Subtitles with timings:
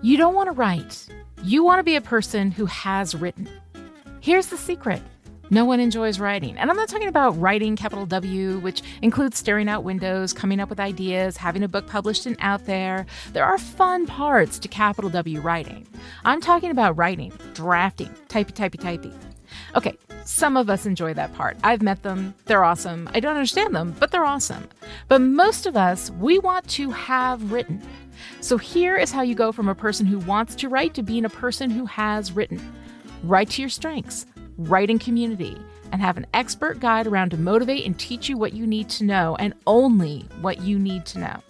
[0.00, 1.08] You don't want to write.
[1.42, 3.48] You want to be a person who has written.
[4.20, 5.02] Here's the secret
[5.50, 6.58] no one enjoys writing.
[6.58, 10.68] And I'm not talking about writing, capital W, which includes staring out windows, coming up
[10.68, 13.06] with ideas, having a book published and out there.
[13.32, 15.86] There are fun parts to capital W writing.
[16.24, 19.14] I'm talking about writing, drafting, typey, typey, typey.
[19.74, 21.56] Okay, some of us enjoy that part.
[21.64, 23.08] I've met them, they're awesome.
[23.14, 24.68] I don't understand them, but they're awesome.
[25.08, 27.82] But most of us, we want to have written.
[28.40, 31.24] So here is how you go from a person who wants to write to being
[31.24, 32.60] a person who has written.
[33.22, 35.56] Write to your strengths, write in community,
[35.92, 39.04] and have an expert guide around to motivate and teach you what you need to
[39.04, 41.42] know and only what you need to know.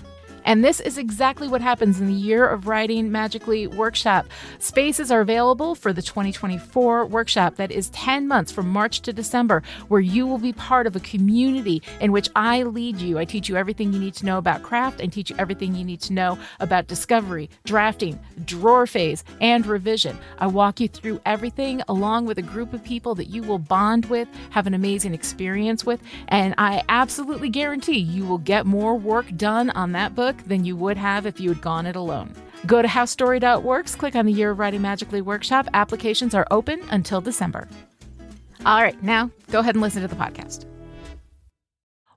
[0.44, 4.26] And this is exactly what happens in the Year of Writing Magically workshop.
[4.58, 9.62] Spaces are available for the 2024 workshop that is 10 months from March to December,
[9.88, 13.18] where you will be part of a community in which I lead you.
[13.18, 15.84] I teach you everything you need to know about craft and teach you everything you
[15.84, 20.18] need to know about discovery, drafting, drawer phase, and revision.
[20.38, 24.06] I walk you through everything along with a group of people that you will bond
[24.06, 29.26] with, have an amazing experience with, and I absolutely guarantee you will get more work
[29.36, 32.34] done on that book than you would have if you had gone it alone.
[32.66, 35.68] Go to howstory.works, click on the Year of Writing Magically workshop.
[35.74, 37.68] Applications are open until December.
[38.66, 40.66] All right, now go ahead and listen to the podcast.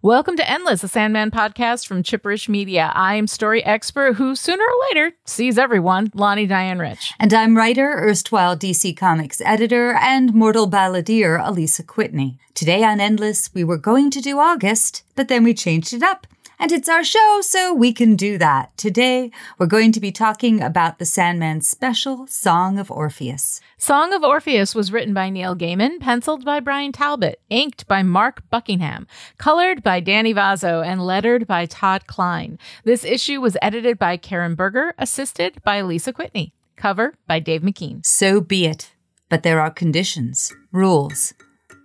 [0.03, 2.91] Welcome to Endless, a Sandman podcast from Chipperish Media.
[2.95, 7.13] I'm story expert who sooner or later sees everyone, Lani Diane Rich.
[7.19, 12.39] And I'm writer, erstwhile DC Comics editor, and mortal balladeer, Alisa Kwitney.
[12.55, 16.25] Today on Endless, we were going to do August, but then we changed it up
[16.61, 18.77] and it's our show, so we can do that.
[18.77, 23.59] Today, we're going to be talking about the Sandman special, Song of Orpheus.
[23.79, 28.47] Song of Orpheus was written by Neil Gaiman, penciled by Bryan Talbot, inked by Mark
[28.51, 29.07] Buckingham,
[29.39, 32.59] colored by Danny Vozzo, and lettered by Todd Klein.
[32.83, 36.51] This issue was edited by Karen Berger, assisted by Lisa Kwitney.
[36.75, 38.05] Cover by Dave McKean.
[38.05, 38.91] So be it.
[39.29, 41.33] But there are conditions, rules.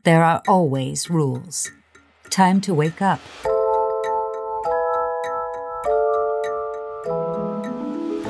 [0.04, 1.72] There are always rules.
[2.28, 3.20] Time to wake up.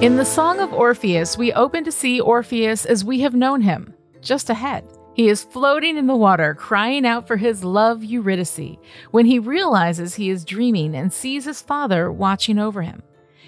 [0.03, 3.95] In the Song of Orpheus, we open to see Orpheus as we have known him,
[4.21, 4.87] just ahead.
[5.15, 8.77] He is floating in the water, crying out for his love Eurydice,
[9.13, 13.03] when he realizes he is dreaming and sees his father watching over him.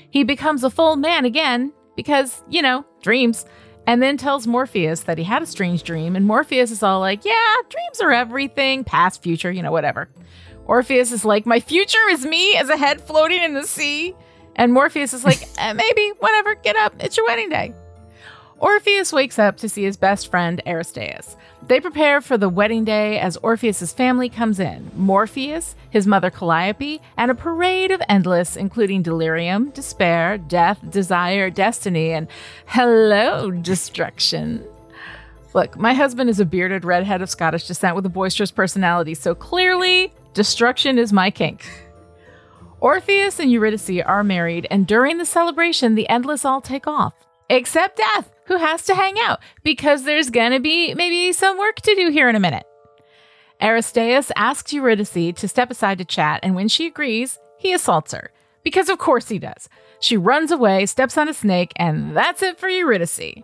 [0.09, 3.45] He becomes a full man again, because, you know, dreams,
[3.87, 7.27] and then tells Morpheus that he had a strange dream, and Morpheus is all like,
[7.27, 10.09] yeah, dreams are everything, past, future, you know, whatever.
[10.65, 14.15] Orpheus is like, my future is me as a head floating in the sea.
[14.59, 17.73] And Morpheus is like, eh, maybe, whatever, get up, it's your wedding day.
[18.59, 21.37] Orpheus wakes up to see his best friend Aristeus.
[21.69, 27.01] They prepare for the wedding day as Orpheus's family comes in Morpheus, his mother Calliope,
[27.17, 32.27] and a parade of endless, including delirium, despair, death, desire, destiny, and
[32.67, 34.65] hello, destruction.
[35.55, 39.37] Look, my husband is a bearded redhead of Scottish descent with a boisterous personality, so
[39.37, 41.65] clearly, destruction is my kink.
[42.81, 47.13] Orpheus and Eurydice are married, and during the celebration, the Endless all take off,
[47.51, 51.95] except Death, who has to hang out because there's gonna be maybe some work to
[51.97, 52.65] do here in a minute.
[53.61, 58.31] Aristeus asks Eurydice to step aside to chat, and when she agrees, he assaults her.
[58.63, 59.69] Because of course he does.
[59.99, 63.43] She runs away, steps on a snake, and that's it for Eurydice.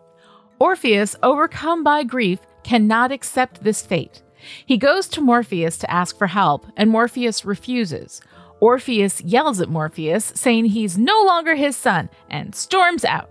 [0.61, 4.23] Orpheus, overcome by grief, cannot accept this fate.
[4.65, 8.21] He goes to Morpheus to ask for help, and Morpheus refuses.
[8.65, 13.29] Orpheus yells at Morpheus, saying he's no longer his son, and storms out.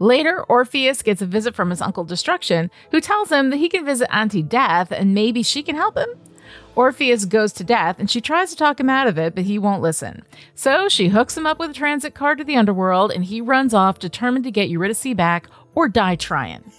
[0.00, 3.86] Later, Orpheus gets a visit from his uncle Destruction, who tells him that he can
[3.86, 6.10] visit Auntie Death and maybe she can help him.
[6.74, 9.58] Orpheus goes to Death and she tries to talk him out of it, but he
[9.58, 10.22] won't listen.
[10.54, 13.72] So she hooks him up with a transit card to the underworld and he runs
[13.72, 16.70] off, determined to get Eurydice back or die trying.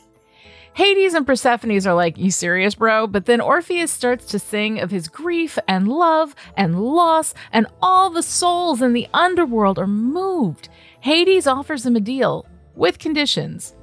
[0.78, 3.08] Hades and Persephone's are like, You serious, bro?
[3.08, 8.12] But then Orpheus starts to sing of his grief and love and loss, and all
[8.12, 10.70] the souls in the underworld are moved.
[11.00, 12.46] Hades offers him a deal
[12.76, 13.76] with conditions,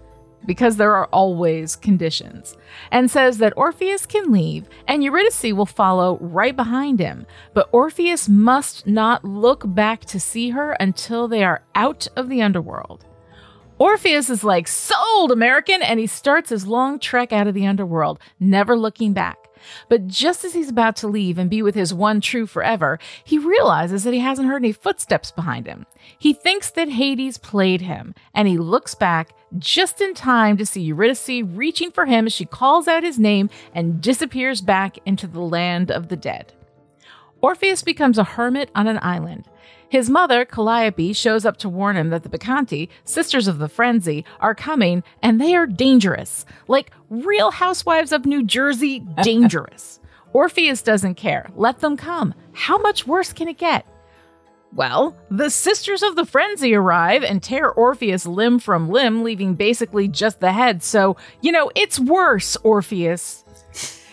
[0.47, 2.57] because there are always conditions,
[2.93, 7.27] and says that Orpheus can leave and Eurydice will follow right behind him.
[7.55, 12.41] But Orpheus must not look back to see her until they are out of the
[12.41, 13.05] underworld.
[13.79, 18.21] Orpheus is like, sold, American, and he starts his long trek out of the underworld,
[18.39, 19.39] never looking back.
[19.89, 23.39] But just as he's about to leave and be with his one true forever, he
[23.39, 25.87] realizes that he hasn't heard any footsteps behind him.
[26.19, 30.83] He thinks that Hades played him, and he looks back just in time to see
[30.83, 35.41] Eurydice reaching for him as she calls out his name and disappears back into the
[35.41, 36.53] land of the dead.
[37.41, 39.49] Orpheus becomes a hermit on an island.
[39.95, 44.25] His mother, Calliope, shows up to warn him that the Bacchanti, sisters of the frenzy,
[44.41, 46.45] are coming and they are dangerous.
[46.67, 50.01] Like real housewives of New Jersey, dangerous.
[50.33, 51.49] Orpheus doesn't care.
[51.55, 52.35] Let them come.
[52.55, 53.87] How much worse can it get?
[54.73, 60.09] Well, the sisters of the frenzy arrive and tear Orpheus limb from limb, leaving basically
[60.09, 60.83] just the head.
[60.83, 63.44] So, you know, it's worse, Orpheus.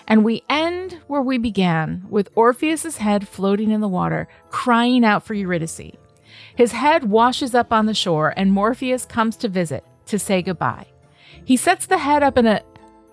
[0.08, 5.26] And we end where we began, with Orpheus's head floating in the water, crying out
[5.26, 5.92] for Eurydice.
[6.56, 10.88] His head washes up on the shore, and Morpheus comes to visit to say goodbye.
[11.46, 12.62] He sets the head up in a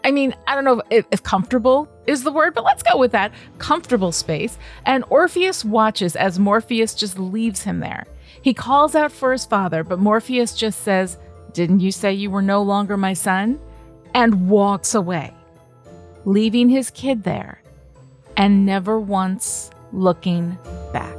[0.05, 3.13] I mean, I don't know if, if, comfortable is the word, but let's go with
[3.13, 4.57] that comfortable space.
[4.87, 8.07] And Orpheus watches as Morpheus just leaves him there.
[8.41, 11.19] He calls out for his father, but Morpheus just says,
[11.53, 13.61] Didn't you say you were no longer my son?
[14.15, 15.35] And walks away,
[16.29, 17.63] leaving his kid there
[18.37, 20.59] and never once looking
[20.93, 21.17] back.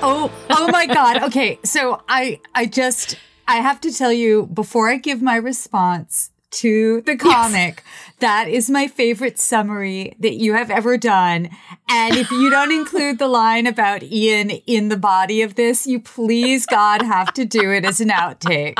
[0.00, 1.22] Oh, oh my God.
[1.30, 1.58] Okay.
[1.64, 3.16] So I, I just,
[3.48, 8.14] I have to tell you before I give my response to the comic, yes.
[8.20, 11.50] that is my favorite summary that you have ever done.
[11.88, 16.00] And if you don't include the line about Ian in the body of this, you
[16.00, 18.78] please, God, have to do it as an outtake.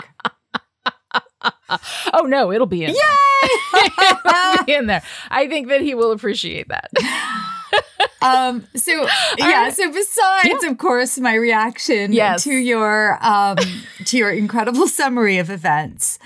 [2.13, 2.91] oh no, it'll be in.
[2.91, 3.51] Yay!
[4.03, 5.03] it'll be in there.
[5.31, 6.91] I think that he will appreciate that
[8.23, 9.07] um, so
[9.39, 10.71] yeah, so besides, yeah.
[10.71, 12.45] of course, my reaction yes.
[12.45, 13.57] to your um,
[14.05, 16.19] to your incredible summary of events,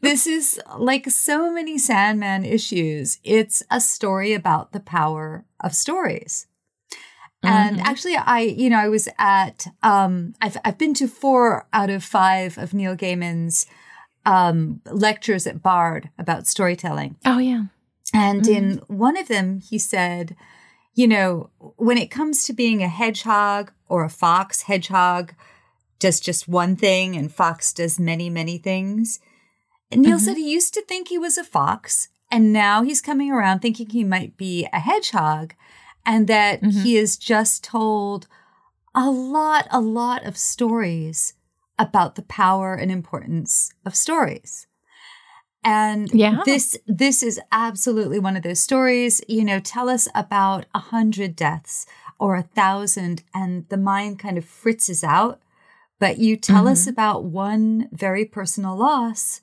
[0.00, 3.18] this is like so many Sandman issues.
[3.24, 6.46] It's a story about the power of stories.
[7.44, 7.54] Mm-hmm.
[7.54, 11.88] And actually, I, you know, I was at, um, I've, I've been to four out
[11.88, 13.64] of five of Neil Gaiman's
[14.28, 17.16] um, lectures at Bard about storytelling.
[17.24, 17.64] Oh, yeah.
[18.12, 18.52] And mm-hmm.
[18.52, 20.36] in one of them, he said,
[20.94, 25.32] you know, when it comes to being a hedgehog or a fox, hedgehog
[25.98, 29.18] does just one thing and fox does many, many things.
[29.90, 30.24] And Neil mm-hmm.
[30.24, 33.88] said he used to think he was a fox and now he's coming around thinking
[33.88, 35.54] he might be a hedgehog
[36.04, 36.82] and that mm-hmm.
[36.82, 38.26] he has just told
[38.94, 41.32] a lot, a lot of stories
[41.78, 44.66] about the power and importance of stories.
[45.64, 46.42] And yeah.
[46.44, 49.20] this this is absolutely one of those stories.
[49.28, 51.86] You know, tell us about a hundred deaths
[52.18, 55.40] or a thousand, and the mind kind of fritzes out.
[56.00, 56.68] But you tell mm-hmm.
[56.68, 59.40] us about one very personal loss,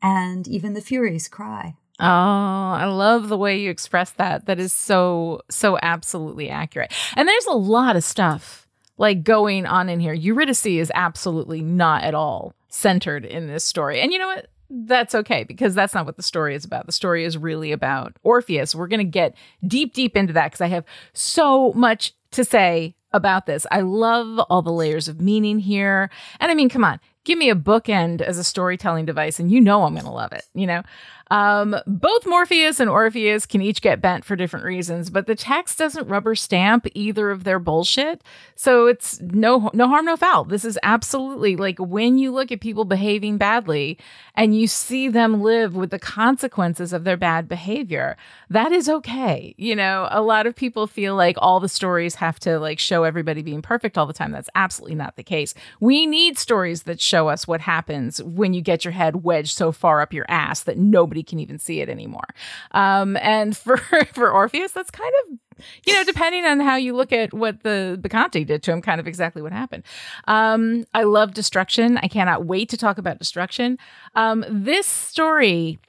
[0.00, 1.76] and even the Furies cry.
[2.00, 4.46] Oh, I love the way you express that.
[4.46, 6.92] That is so, so absolutely accurate.
[7.16, 8.67] And there's a lot of stuff
[8.98, 10.12] like going on in here.
[10.12, 14.00] Eurydice is absolutely not at all centered in this story.
[14.00, 14.48] And you know what?
[14.70, 16.86] that's okay because that's not what the story is about.
[16.86, 18.74] The story is really about Orpheus.
[18.74, 19.34] We're going to get
[19.66, 20.84] deep, deep into that because I have
[21.14, 23.66] so much to say about this.
[23.70, 26.10] I love all the layers of meaning here.
[26.40, 29.60] And I mean, come on, give me a bookend as a storytelling device, and you
[29.60, 30.82] know I'm going to love it, you know?
[31.30, 35.78] Um, both Morpheus and Orpheus can each get bent for different reasons, but the text
[35.78, 38.22] doesn't rubber stamp either of their bullshit.
[38.54, 40.44] So it's no no harm, no foul.
[40.44, 43.98] This is absolutely like when you look at people behaving badly
[44.34, 48.16] and you see them live with the consequences of their bad behavior,
[48.48, 49.54] that is okay.
[49.58, 53.04] You know, a lot of people feel like all the stories have to like show
[53.04, 54.32] everybody being perfect all the time.
[54.32, 55.54] That's absolutely not the case.
[55.80, 59.72] We need stories that show us what happens when you get your head wedged so
[59.72, 62.28] far up your ass that nobody nobody can even see it anymore.
[62.72, 63.76] Um, and for
[64.12, 65.38] for Orpheus, that's kind of
[65.84, 69.00] you know, depending on how you look at what the Bacchante did to him, kind
[69.00, 69.82] of exactly what happened.
[70.28, 71.98] Um, I love destruction.
[71.98, 73.76] I cannot wait to talk about destruction.
[74.14, 75.80] Um, this story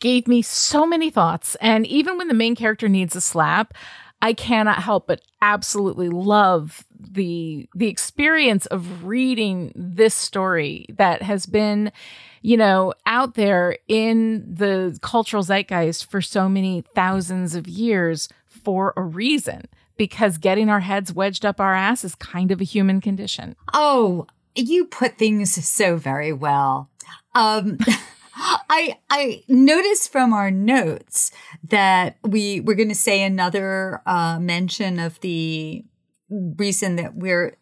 [0.00, 3.74] gave me so many thoughts, and even when the main character needs a slap,
[4.22, 11.44] I cannot help but absolutely love the the experience of reading this story that has
[11.44, 11.92] been
[12.42, 18.92] you know, out there in the cultural zeitgeist for so many thousands of years for
[18.96, 23.00] a reason because getting our heads wedged up our ass is kind of a human
[23.00, 23.56] condition.
[23.72, 26.90] Oh, you put things so very well.
[27.34, 27.78] Um,
[28.36, 31.30] I I noticed from our notes
[31.68, 35.84] that we we're going to say another uh, mention of the
[36.28, 37.56] reason that we're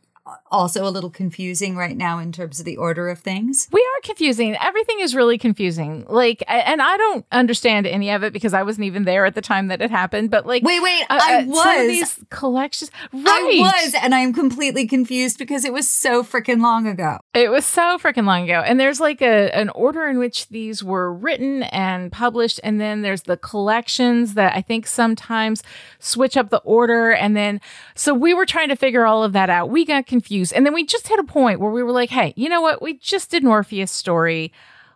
[0.55, 3.69] also a little confusing right now in terms of the order of things.
[3.73, 4.57] We are confusing.
[4.61, 6.07] Everything is really confusing.
[6.09, 9.43] Like, and I don't understand any of it because I wasn't even there at the
[9.43, 10.31] time that it happened.
[10.31, 11.63] But like, wait, wait, uh, I was.
[11.63, 13.25] Some of these collections, right?
[13.27, 17.19] I was, and I'm completely confused because it was so freaking long ago.
[17.35, 18.63] It was so freaking long ago.
[18.65, 23.03] And there's like a an order in which these were written and published, and then
[23.03, 25.63] there's the collections that I think sometimes
[25.99, 27.61] switch up the order, and then
[27.97, 29.69] so we were trying to figure all of that out.
[29.69, 30.44] We got confused.
[30.53, 32.83] And then we just hit a point where we were like, hey, you know what?
[32.83, 34.53] We just did an Orpheus story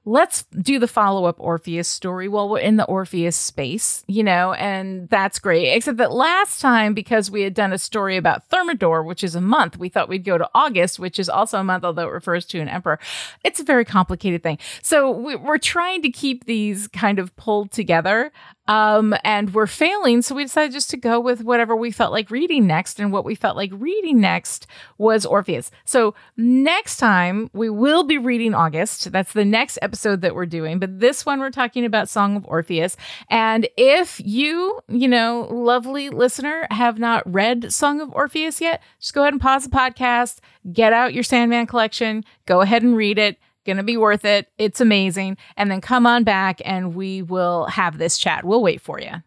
[0.08, 4.54] let's do the follow up Orpheus story while we're in the Orpheus space, you know,
[4.54, 5.70] and that's great.
[5.74, 9.40] Except that last time, because we had done a story about Thermidor, which is a
[9.40, 12.46] month, we thought we'd go to August, which is also a month, although it refers
[12.46, 12.98] to an emperor.
[13.44, 14.58] It's a very complicated thing.
[14.82, 18.32] So we, are trying to keep these kind of pulled together.
[18.66, 20.20] Um, and we're failing.
[20.20, 23.00] So we decided just to go with whatever we felt like reading next.
[23.00, 24.66] And what we felt like reading next
[24.98, 25.70] was Orpheus.
[25.86, 29.10] So next time we will be reading August.
[29.10, 30.78] That's the next episode that we're doing.
[30.78, 32.96] But this one we're talking about Song of Orpheus.
[33.30, 39.14] And if you, you know, lovely listener, have not read Song of Orpheus yet, just
[39.14, 40.38] go ahead and pause the podcast,
[40.72, 43.38] get out your Sandman collection, go ahead and read it
[43.68, 44.48] Gonna be worth it.
[44.56, 45.36] It's amazing.
[45.58, 48.42] And then come on back and we will have this chat.
[48.42, 49.22] We'll wait for you.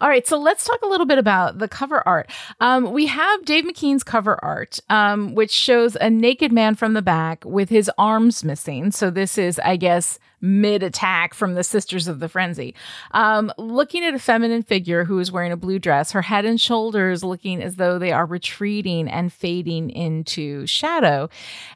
[0.00, 2.30] All right, so let's talk a little bit about the cover art.
[2.60, 7.02] Um, we have Dave McKean's cover art, um, which shows a naked man from the
[7.02, 8.90] back with his arms missing.
[8.90, 12.74] So this is, I guess, mid attack from the Sisters of the Frenzy.
[13.12, 16.60] Um, looking at a feminine figure who is wearing a blue dress, her head and
[16.60, 21.28] shoulders looking as though they are retreating and fading into shadow.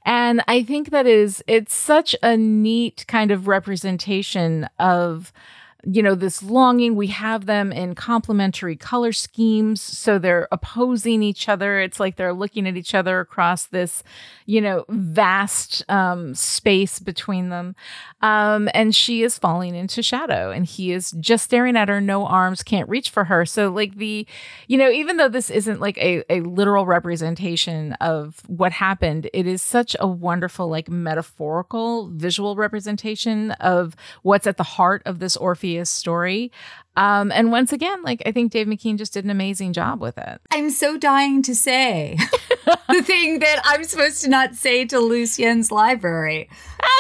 [0.05, 5.33] And I think that is, it's such a neat kind of representation of
[5.85, 6.95] you know, this longing.
[6.95, 9.81] We have them in complementary color schemes.
[9.81, 11.81] So they're opposing each other.
[11.81, 14.03] It's like they're looking at each other across this,
[14.45, 17.75] you know, vast um, space between them.
[18.21, 22.27] Um, and she is falling into shadow and he is just staring at her, no
[22.27, 23.47] arms, can't reach for her.
[23.47, 24.27] So, like, the,
[24.67, 29.47] you know, even though this isn't like a, a literal representation of what happened, it
[29.47, 35.37] is such a wonderful, like, metaphorical visual representation of what's at the heart of this
[35.37, 36.51] Orpheus story.
[36.97, 40.19] Um, and once again, like I think Dave McKean just did an amazing job with
[40.19, 40.41] it.
[40.51, 42.19] I'm so dying to say
[42.89, 46.51] the thing that I'm supposed to not say to Lucien's library.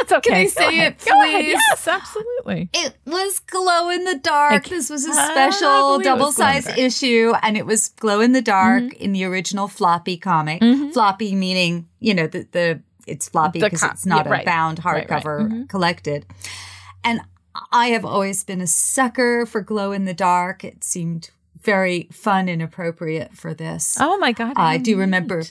[0.00, 0.30] That's okay.
[0.30, 0.92] Can I say ahead.
[0.92, 1.58] it, please?
[1.70, 2.70] Yes, absolutely.
[2.72, 4.66] It was glow in the dark.
[4.68, 9.02] This was a special double size issue, and it was glow in the dark mm-hmm.
[9.02, 10.62] in the original floppy comic.
[10.62, 10.90] Mm-hmm.
[10.90, 14.42] Floppy meaning, you know, the the it's floppy because it's not yeah, right.
[14.42, 15.46] a bound hardcover right, right.
[15.46, 15.62] Mm-hmm.
[15.64, 16.26] collected.
[17.02, 17.20] And
[17.72, 20.64] I have always been a sucker for glow in the dark.
[20.64, 21.30] It seemed
[21.60, 23.96] very fun and appropriate for this.
[24.00, 24.54] Oh my God.
[24.56, 25.42] I do remember,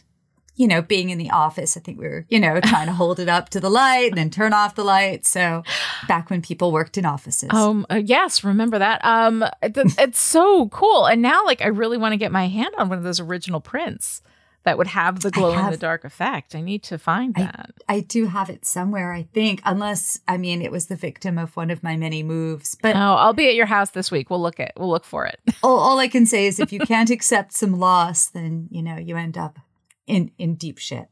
[0.56, 1.78] you know, being in the office.
[1.78, 4.18] I think we were, you know, trying to hold it up to the light and
[4.18, 5.26] then turn off the light.
[5.26, 5.64] So
[6.08, 7.50] back when people worked in offices.
[7.52, 9.04] Um, uh, yes, remember that.
[9.06, 11.06] Um, it's, it's so cool.
[11.06, 13.62] And now, like, I really want to get my hand on one of those original
[13.62, 14.22] prints
[14.70, 16.54] that would have the glow have, in the dark effect.
[16.54, 17.72] I need to find that.
[17.88, 21.40] I, I, do have it somewhere, I think, unless I mean it was the victim
[21.40, 22.78] of one of my many moves.
[22.80, 24.30] But oh, I'll be at your house this week.
[24.30, 25.40] We'll look at we'll look for it.
[25.64, 28.98] all, all I can say is if you can't accept some loss, then you know
[28.98, 29.58] you end up
[30.06, 31.10] in in deep shit.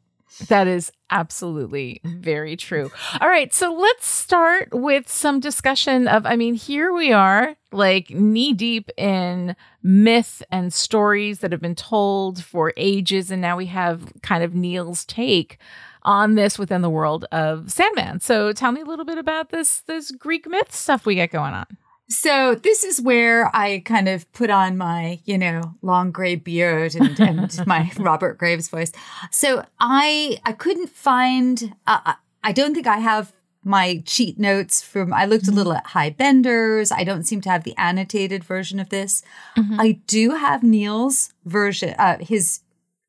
[0.48, 2.92] That is absolutely very true.
[3.20, 8.10] All right, so let's start with some discussion of I mean, here we are, like
[8.12, 13.68] knee deep in myth and stories that have been told for ages and now we
[13.68, 15.58] have kind of Neil's take
[16.04, 18.20] on this within the world of Sandman.
[18.20, 21.54] So tell me a little bit about this this Greek myth stuff we get going
[21.54, 21.66] on.
[22.10, 26.96] So this is where I kind of put on my, you know, long gray beard
[26.96, 28.92] and, and my Robert Graves voice.
[29.32, 31.76] So I I couldn't find.
[31.86, 33.34] Uh, I don't think I have
[33.64, 35.14] my cheat notes from.
[35.14, 36.92] I looked a little at Hy Bender's.
[36.92, 39.22] I don't seem to have the annotated version of this.
[39.58, 39.80] Mm-hmm.
[39.80, 41.94] I do have Neil's version.
[41.98, 42.62] Uh, his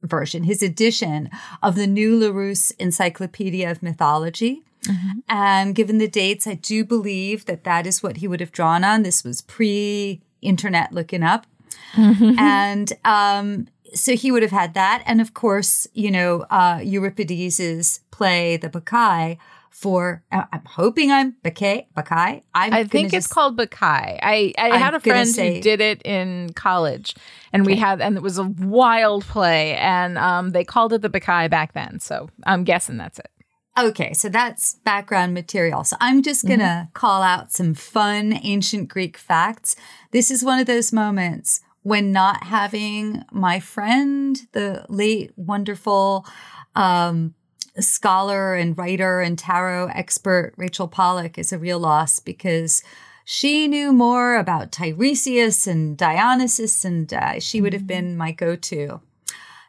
[0.03, 1.31] version, his edition
[1.63, 4.63] of the New Larousse Encyclopedia of Mythology.
[4.85, 5.19] Mm-hmm.
[5.29, 8.85] And given the dates, I do believe that that is what he would have drawn
[8.85, 9.03] on.
[9.03, 11.47] This was pre internet looking up.
[11.95, 12.35] Mm-hmm.
[12.39, 15.03] And um, so he would have had that.
[15.07, 19.39] And of course, you know, uh, Euripides's play, The Bacchae,
[19.71, 21.87] for uh, I'm hoping I'm Bacchae.
[21.97, 22.43] Bacchae.
[22.53, 24.19] I'm i think it's called Bacchae.
[24.21, 27.15] I, I had a friend say, who did it in college,
[27.53, 27.75] and okay.
[27.75, 31.49] we had and it was a wild play, and um, they called it the Bacchae
[31.49, 32.01] back then.
[32.01, 33.31] So I'm guessing that's it.
[33.79, 35.85] Okay, so that's background material.
[35.85, 36.93] So I'm just going to mm-hmm.
[36.95, 39.77] call out some fun ancient Greek facts.
[40.11, 46.27] This is one of those moments when not having my friend, the late, wonderful
[46.75, 47.35] Um,
[47.81, 52.83] scholar and writer and tarot expert Rachel Pollack is a real loss because
[53.25, 58.57] she knew more about Tiresias and Dionysus, and uh, she would have been my go
[58.57, 59.01] to.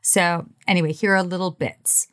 [0.02, 2.08] So, anyway, here are little bits.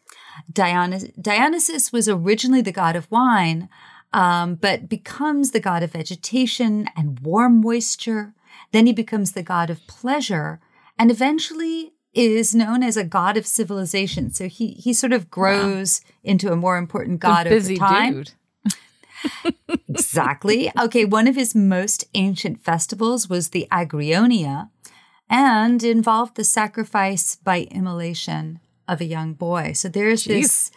[0.53, 3.69] Dionys- Dionysus was originally the god of wine,
[4.13, 8.35] um, but becomes the god of vegetation and warm moisture.
[8.73, 10.61] Then he becomes the god of pleasure,
[10.99, 14.33] and eventually is known as a god of civilization.
[14.33, 16.11] So he he sort of grows wow.
[16.25, 18.15] into a more important god over time.
[18.15, 18.33] Dude.
[19.89, 20.71] exactly.
[20.79, 24.71] Okay, one of his most ancient festivals was the Agrionia
[25.29, 29.73] and involved the sacrifice by immolation of a young boy.
[29.73, 30.27] So there's Jeez.
[30.27, 30.71] this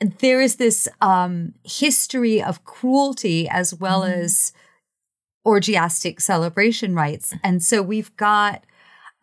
[0.00, 4.12] there is this um, history of cruelty as well mm.
[4.12, 4.52] as
[5.44, 7.34] orgiastic celebration rites.
[7.42, 8.64] And so we've got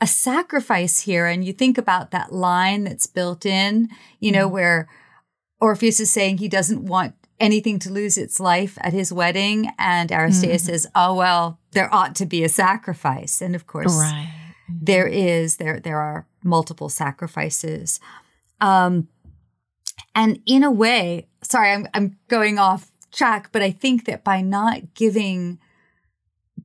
[0.02, 1.28] a sacrifice here.
[1.28, 4.54] And you think about that line that's built in, you know, mm-hmm.
[4.54, 4.90] where
[5.62, 9.70] Orpheus is saying he doesn't want anything to lose its life at his wedding.
[9.78, 10.58] And Aristeia mm-hmm.
[10.58, 13.42] says, oh, well, there ought to be a sacrifice.
[13.42, 14.45] And of course, right.
[14.70, 18.00] There is, there, there are multiple sacrifices.
[18.62, 19.08] Um,
[20.14, 24.42] and in a way, sorry, I'm, I'm going off track, but I think that by
[24.42, 25.60] not giving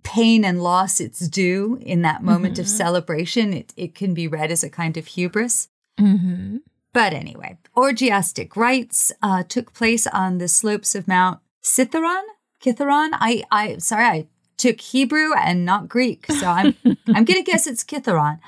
[0.03, 2.63] pain and loss its due in that moment mm-hmm.
[2.63, 5.69] of celebration, it, it can be read as a kind of hubris.
[5.99, 6.59] Mm-hmm.
[6.93, 12.23] But anyway, orgiastic rites uh, took place on the slopes of Mount Citharon.
[12.61, 13.11] Kitharon.
[13.13, 14.27] I, I, sorry, I
[14.61, 16.77] took Hebrew and not Greek, so I'm,
[17.09, 18.39] I'm gonna guess it's Kitharon.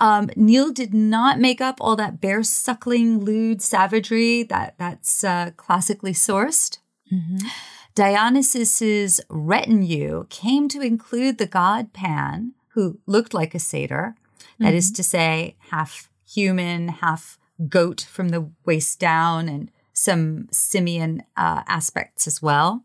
[0.00, 5.50] Um, Neil did not make up all that bear suckling, lewd savagery that that's uh,
[5.56, 6.78] classically sourced.
[7.12, 7.46] Mm-hmm.
[7.94, 14.64] Dionysus's retinue came to include the god Pan, who looked like a satyr, mm-hmm.
[14.64, 14.94] that is mm-hmm.
[14.94, 22.26] to say, half human, half goat from the waist down, and some simian uh, aspects
[22.26, 22.84] as well.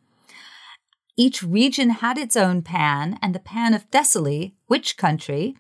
[1.16, 5.56] Each region had its own Pan, and the Pan of Thessaly, which country,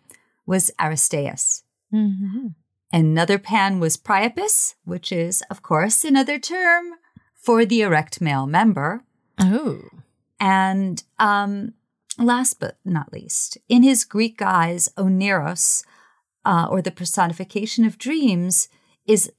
[0.45, 1.63] was Aristeus.
[1.93, 2.47] Mm-hmm.
[2.91, 6.93] Another Pan was Priapus, which is, of course, another term
[7.33, 9.03] for the erect male member.
[9.39, 9.81] Oh.
[10.39, 11.73] And um,
[12.17, 15.83] last but not least, in his Greek guise, Oneiros,
[16.45, 18.69] uh, or the personification of dreams,
[19.05, 19.31] is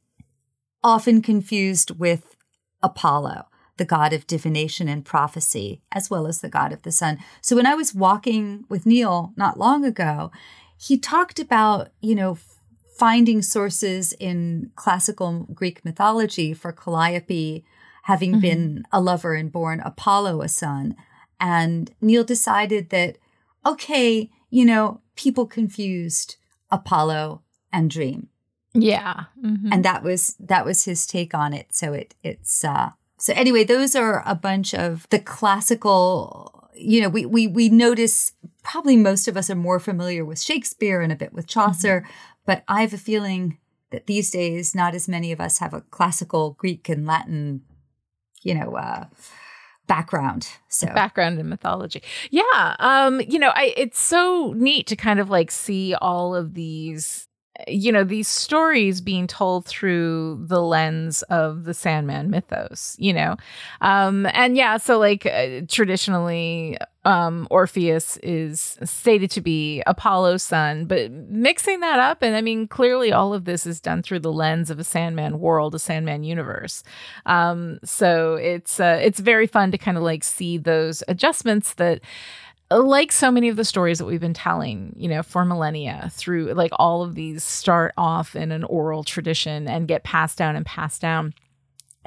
[0.83, 2.37] often confused with
[2.83, 7.19] Apollo, the god of divination and prophecy, as well as the god of the sun.
[7.41, 10.31] So when I was walking with Neil not long ago,
[10.77, 12.39] he talked about, you know,
[12.99, 17.65] finding sources in classical Greek mythology for Calliope
[18.05, 18.41] having mm-hmm.
[18.41, 20.95] been a lover and born Apollo a son.
[21.41, 23.17] And Neil decided that,
[23.65, 26.37] okay, you know, people confused
[26.71, 28.29] Apollo and Dream.
[28.75, 29.25] Yeah.
[29.43, 29.73] Mm-hmm.
[29.73, 31.75] And that was that was his take on it.
[31.75, 32.91] So it it's uh
[33.25, 38.33] so anyway, those are a bunch of the classical, you know, we we we notice
[38.63, 42.13] probably most of us are more familiar with Shakespeare and a bit with Chaucer, mm-hmm.
[42.45, 43.57] but I have a feeling
[43.93, 47.63] that these days not as many of us have a classical Greek and Latin
[48.43, 49.07] you know, uh,
[49.87, 50.49] background.
[50.69, 52.03] So background in mythology.
[52.31, 52.77] Yeah.
[52.79, 57.27] Um, you know, I it's so neat to kind of like see all of these
[57.69, 63.37] you know these stories being told through the lens of the sandman mythos you know?
[63.81, 70.87] Um and yeah so like uh, traditionally um orpheus is stated to be apollo's son
[70.87, 74.33] but mixing that up and i mean clearly all of this is done through the
[74.33, 76.83] lens of a sandman world a sandman universe.
[77.27, 82.01] Um so it's uh, it's very fun to kind of like see those adjustments that
[82.71, 86.53] like so many of the stories that we've been telling, you know, for millennia through
[86.55, 90.65] like all of these start off in an oral tradition and get passed down and
[90.65, 91.35] passed down.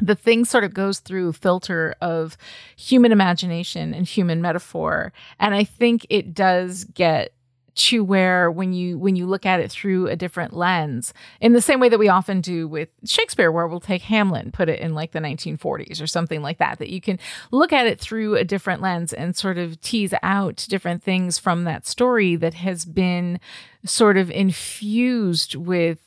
[0.01, 2.37] The thing sort of goes through filter of
[2.75, 5.11] human imagination and human metaphor.
[5.39, 7.33] And I think it does get
[7.77, 11.61] to where when you when you look at it through a different lens in the
[11.61, 14.79] same way that we often do with Shakespeare where we'll take Hamlet and put it
[14.79, 17.19] in like the 1940s or something like that that you can
[17.51, 21.65] look at it through a different lens and sort of tease out different things from
[21.65, 23.39] that story that has been
[23.85, 25.99] sort of infused with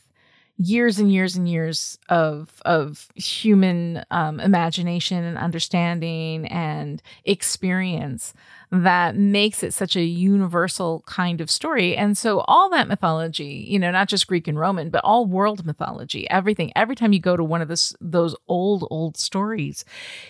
[0.61, 8.35] years and years and years of of human um, imagination and understanding and experience
[8.73, 11.97] that makes it such a universal kind of story.
[11.97, 15.67] And so all that mythology, you know, not just Greek and Roman, but all world
[15.67, 19.85] mythology, everything, every time you go to one of this, those old, old stories,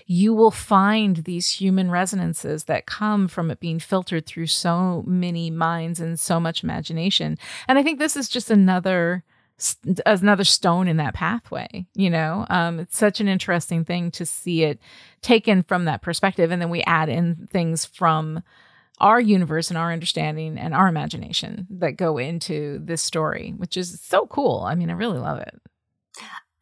[0.07, 5.51] you will find these human resonances that come from it being filtered through so many
[5.51, 7.37] minds and so much imagination.
[7.69, 9.23] And I think this is just another
[10.07, 12.47] another stone in that pathway you know?
[12.51, 14.79] Um, it's such an interesting thing to see it
[15.23, 18.43] taken from that perspective and then we add in things from
[19.01, 24.01] our universe and our understanding and our imagination that go into this story which is
[24.01, 24.65] so cool.
[24.67, 25.61] I mean i really love it.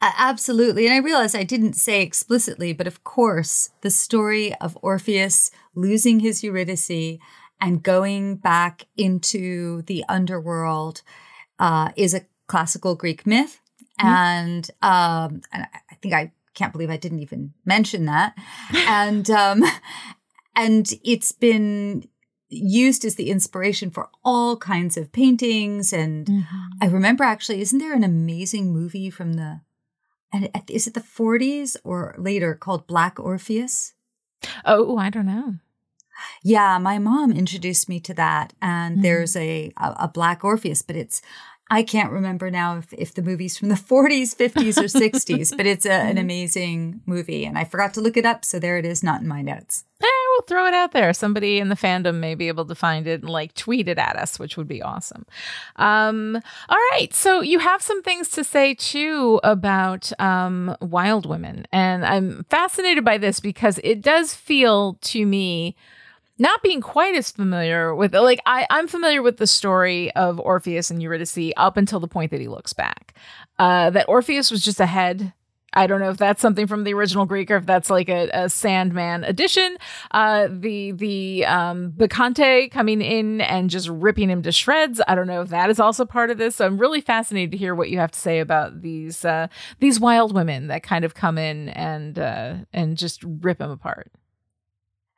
[0.00, 0.87] Absolutely.
[0.87, 6.20] And I realize I didn't say explicitly, but of course, the story of Orpheus losing
[6.20, 7.18] his Eurydice
[7.61, 11.02] and going back into the underworld
[11.58, 13.61] uh, is a classical Greek myth.
[14.00, 14.08] Mm-hmm.
[14.08, 18.34] And, um, and I think I can't believe I didn't even mention that.
[18.74, 19.64] and, um,
[20.56, 22.08] and it's been
[22.50, 25.92] used as the inspiration for all kinds of paintings.
[25.92, 26.66] And mm-hmm.
[26.82, 29.61] I remember actually, isn't there an amazing movie from the,
[30.32, 33.94] and is it the 40s or later called Black Orpheus?
[34.64, 35.54] Oh, I don't know.
[36.42, 39.02] Yeah, my mom introduced me to that, and mm-hmm.
[39.02, 41.22] there's a, a, a Black Orpheus, but it's
[41.70, 45.66] I can't remember now if, if the movie's from the 40s, 50s, or 60s, but
[45.66, 46.18] it's a, an mm-hmm.
[46.18, 47.44] amazing movie.
[47.44, 48.44] And I forgot to look it up.
[48.44, 49.85] So there it is, not in my notes.
[50.00, 51.12] Eh, we'll throw it out there.
[51.12, 54.16] Somebody in the fandom may be able to find it and like tweet it at
[54.16, 55.26] us, which would be awesome.
[55.76, 57.12] Um, all right.
[57.12, 61.66] So you have some things to say too about um, Wild Women.
[61.72, 65.74] And I'm fascinated by this because it does feel to me
[66.38, 70.90] not being quite as familiar with like I, I'm familiar with the story of Orpheus
[70.90, 73.14] and Eurydice up until the point that he looks back.
[73.59, 75.33] Uh, that Orpheus was just ahead.
[75.74, 78.31] I don't know if that's something from the original Greek or if that's like a,
[78.33, 79.77] a Sandman addition.
[80.12, 85.01] Uh, the the um, Bacchante coming in and just ripping him to shreds.
[85.07, 86.57] I don't know if that is also part of this.
[86.57, 89.48] So I'm really fascinated to hear what you have to say about these uh,
[89.79, 94.11] these wild women that kind of come in and uh, and just rip him apart.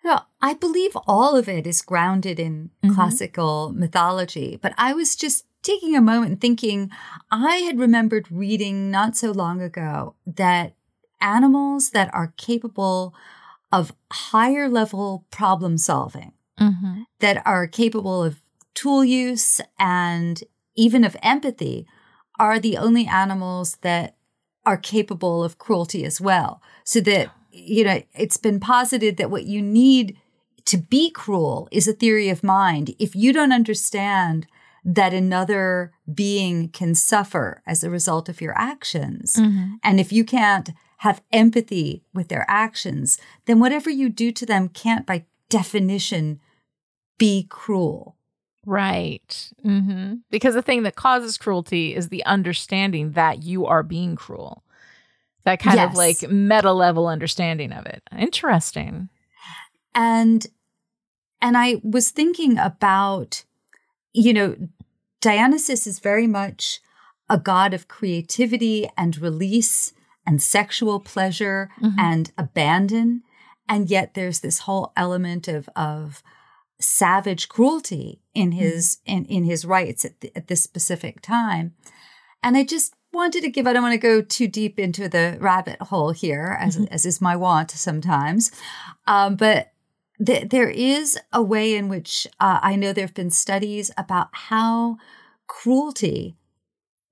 [0.04, 2.94] Yeah, I believe all of it is grounded in mm-hmm.
[2.94, 6.90] classical mythology, but I was just taking a moment and thinking
[7.30, 10.74] I had remembered reading not so long ago that
[11.20, 13.14] animals that are capable
[13.70, 17.02] of higher level problem solving, mm-hmm.
[17.20, 18.40] that are capable of
[18.74, 20.42] tool use and
[20.76, 21.86] even of empathy,
[22.38, 24.16] are the only animals that
[24.64, 26.62] are capable of cruelty as well.
[26.84, 30.16] So that you know, it's been posited that what you need
[30.66, 32.94] to be cruel is a theory of mind.
[32.98, 34.46] If you don't understand
[34.84, 39.74] that another being can suffer as a result of your actions, mm-hmm.
[39.82, 44.68] and if you can't have empathy with their actions, then whatever you do to them
[44.68, 46.40] can't, by definition,
[47.18, 48.16] be cruel.
[48.66, 49.50] Right.
[49.64, 50.16] Mm-hmm.
[50.30, 54.62] Because the thing that causes cruelty is the understanding that you are being cruel
[55.44, 55.90] that kind yes.
[55.90, 58.02] of like meta level understanding of it.
[58.16, 59.08] Interesting.
[59.94, 60.46] And
[61.42, 63.44] and I was thinking about
[64.12, 64.56] you know
[65.20, 66.80] Dionysus is very much
[67.28, 69.92] a god of creativity and release
[70.26, 71.98] and sexual pleasure mm-hmm.
[71.98, 73.22] and abandon
[73.68, 76.22] and yet there's this whole element of of
[76.80, 78.58] savage cruelty in mm-hmm.
[78.58, 79.18] his mm-hmm.
[79.18, 81.74] in in his rites at, the, at this specific time
[82.42, 85.36] and I just wanted to give, I don't want to go too deep into the
[85.40, 86.92] rabbit hole here, as, mm-hmm.
[86.92, 88.52] as is my wont sometimes.
[89.06, 89.72] Um, but
[90.24, 94.28] th- there is a way in which uh, I know there have been studies about
[94.32, 94.98] how
[95.46, 96.36] cruelty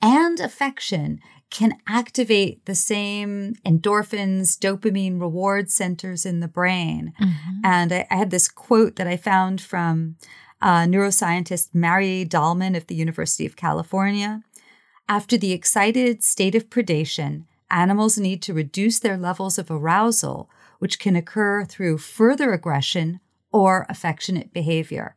[0.00, 7.12] and affection can activate the same endorphins, dopamine reward centers in the brain.
[7.20, 7.60] Mm-hmm.
[7.64, 10.16] And I, I, had this quote that I found from
[10.60, 14.42] uh, neuroscientist Mary Dallman of the University of California.
[15.08, 20.98] After the excited state of predation, animals need to reduce their levels of arousal, which
[20.98, 25.16] can occur through further aggression or affectionate behavior.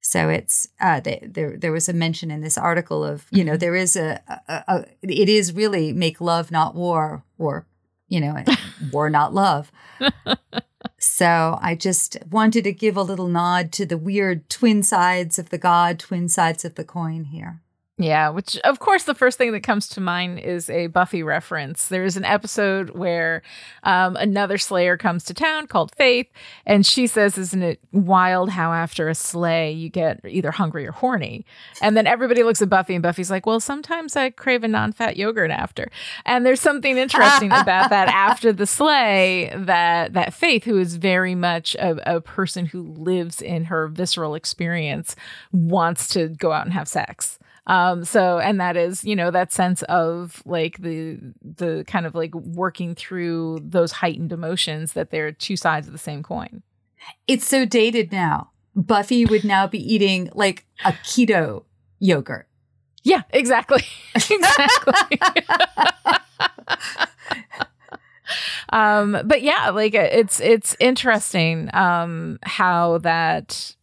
[0.00, 1.56] So it's uh, there.
[1.58, 3.58] There was a mention in this article of you know mm-hmm.
[3.58, 7.66] there is a, a, a it is really make love not war or
[8.06, 8.42] you know
[8.92, 9.72] war not love.
[10.98, 15.50] so I just wanted to give a little nod to the weird twin sides of
[15.50, 17.60] the god, twin sides of the coin here.
[18.00, 21.88] Yeah, which of course the first thing that comes to mind is a Buffy reference.
[21.88, 23.42] There is an episode where
[23.82, 26.28] um, another Slayer comes to town called Faith,
[26.64, 30.92] and she says, "Isn't it wild how after a slay you get either hungry or
[30.92, 31.44] horny?"
[31.82, 35.16] And then everybody looks at Buffy, and Buffy's like, "Well, sometimes I crave a non-fat
[35.16, 35.90] yogurt after."
[36.24, 41.34] And there's something interesting about that after the slay that that Faith, who is very
[41.34, 45.16] much a, a person who lives in her visceral experience,
[45.50, 47.40] wants to go out and have sex.
[47.68, 52.14] Um, so, and that is, you know, that sense of like the, the kind of
[52.14, 56.62] like working through those heightened emotions that they're two sides of the same coin.
[57.26, 58.50] It's so dated now.
[58.74, 61.64] Buffy would now be eating like a keto
[61.98, 62.48] yogurt.
[63.02, 63.82] Yeah, exactly.
[64.14, 65.20] exactly.
[68.70, 73.74] um but yeah, like it's it's interesting um how that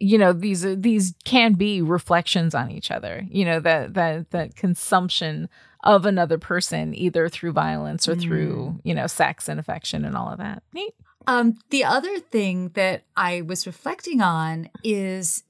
[0.00, 4.56] you know these these can be reflections on each other you know that that that
[4.56, 5.48] consumption
[5.84, 8.22] of another person either through violence or mm.
[8.22, 10.94] through you know sex and affection and all of that neat
[11.26, 15.44] um the other thing that i was reflecting on is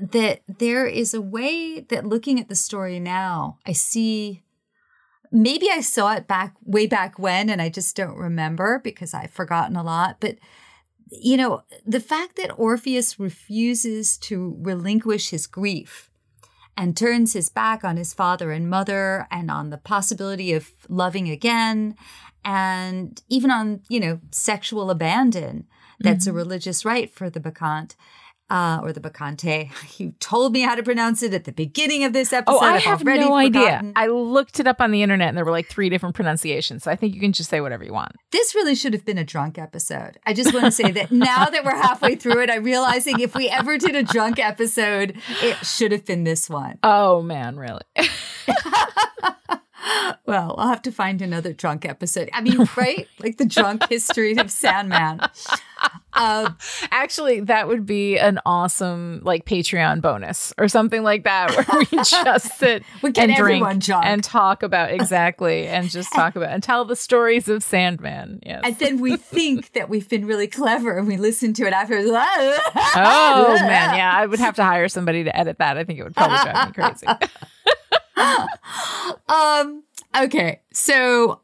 [0.00, 4.42] that there is a way that looking at the story now i see
[5.32, 9.30] maybe i saw it back way back when and i just don't remember because i've
[9.30, 10.36] forgotten a lot but
[11.10, 16.10] you know, the fact that Orpheus refuses to relinquish his grief
[16.76, 21.28] and turns his back on his father and mother and on the possibility of loving
[21.28, 21.96] again
[22.44, 25.66] and even on, you know, sexual abandon
[26.00, 26.36] that's mm-hmm.
[26.36, 27.96] a religious rite for the Bacchant
[28.50, 29.70] uh, or the Bacchante.
[29.98, 32.56] You told me how to pronounce it at the beginning of this episode.
[32.56, 33.56] Oh, I I've have no forgotten.
[33.56, 33.92] idea.
[33.96, 36.84] I looked it up on the internet and there were like three different pronunciations.
[36.84, 38.12] So I think you can just say whatever you want.
[38.30, 40.18] This really should have been a drunk episode.
[40.24, 43.34] I just want to say that now that we're halfway through it, I'm realizing if
[43.34, 46.78] we ever did a drunk episode, it should have been this one.
[46.84, 47.82] Oh, man, really?
[50.26, 52.28] well, I'll have to find another drunk episode.
[52.32, 53.08] I mean, right?
[53.20, 55.20] like the drunk history of Sandman.
[56.12, 56.50] Uh,
[56.90, 61.96] Actually, that would be an awesome like Patreon bonus or something like that, where we
[62.02, 66.84] just sit we and drink and talk about exactly and just talk about and tell
[66.84, 68.40] the stories of Sandman.
[68.44, 71.72] Yes, and then we think that we've been really clever and we listen to it
[71.72, 72.08] afterwards.
[72.08, 75.78] oh man, yeah, I would have to hire somebody to edit that.
[75.78, 77.06] I think it would probably drive me crazy.
[79.28, 79.84] um.
[80.16, 81.40] Okay, so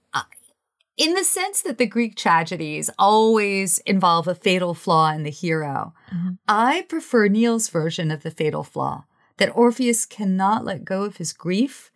[0.96, 5.92] in the sense that the Greek tragedies always involve a fatal flaw in the hero,
[6.14, 6.34] mm-hmm.
[6.46, 9.04] I prefer Neil's version of the fatal flaw
[9.38, 11.90] that Orpheus cannot let go of his grief.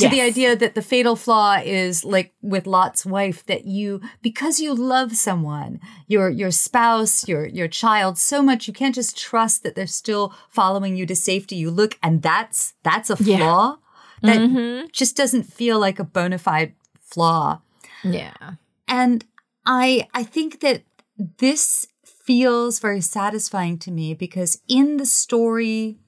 [0.00, 0.12] To yes.
[0.12, 4.74] the idea that the fatal flaw is like with Lot's wife, that you, because you
[4.74, 9.76] love someone, your your spouse, your your child so much, you can't just trust that
[9.76, 11.54] they're still following you to safety.
[11.54, 13.85] You look, and that's that's a flaw yeah.
[14.22, 14.86] That mm-hmm.
[14.92, 17.60] just doesn't feel like a bona fide flaw.
[18.02, 18.54] Yeah.
[18.88, 19.24] And
[19.64, 20.82] I I think that
[21.38, 25.98] this feels very satisfying to me because in the story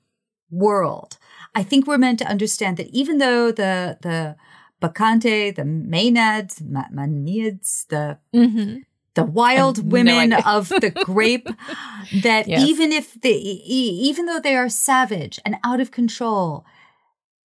[0.50, 1.18] world,
[1.54, 4.36] I think we're meant to understand that even though the the
[4.80, 8.78] Bacchante, the Maenads, Maenads, the mm-hmm.
[9.14, 11.48] the wild women no of the grape,
[12.22, 12.62] that yes.
[12.62, 16.64] even if they even though they are savage and out of control,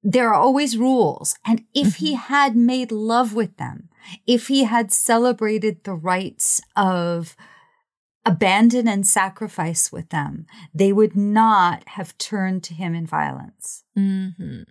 [0.03, 1.37] there are always rules.
[1.45, 2.05] And if mm-hmm.
[2.05, 3.89] he had made love with them,
[4.27, 7.37] if he had celebrated the rites of
[8.25, 13.85] abandon and sacrifice with them, they would not have turned to him in violence.
[13.97, 14.63] Mm-hmm.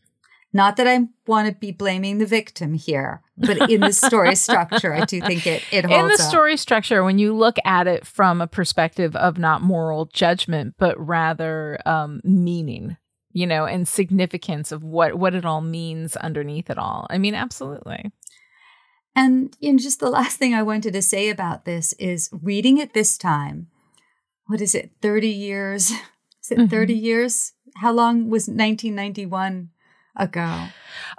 [0.53, 4.93] Not that I want to be blaming the victim here, but in the story structure,
[4.93, 6.19] I do think it it holds In the up.
[6.19, 10.99] story structure, when you look at it from a perspective of not moral judgment, but
[10.99, 12.97] rather um, meaning,
[13.33, 17.07] you know, and significance of what what it all means underneath it all.
[17.09, 18.11] I mean, absolutely.
[19.15, 22.77] And you know, just the last thing I wanted to say about this is reading
[22.77, 23.67] it this time.
[24.47, 24.91] What is it?
[25.01, 25.91] 30 years?
[26.43, 26.67] Is it mm-hmm.
[26.67, 27.53] 30 years?
[27.77, 29.69] How long was 1991
[30.15, 30.65] ago?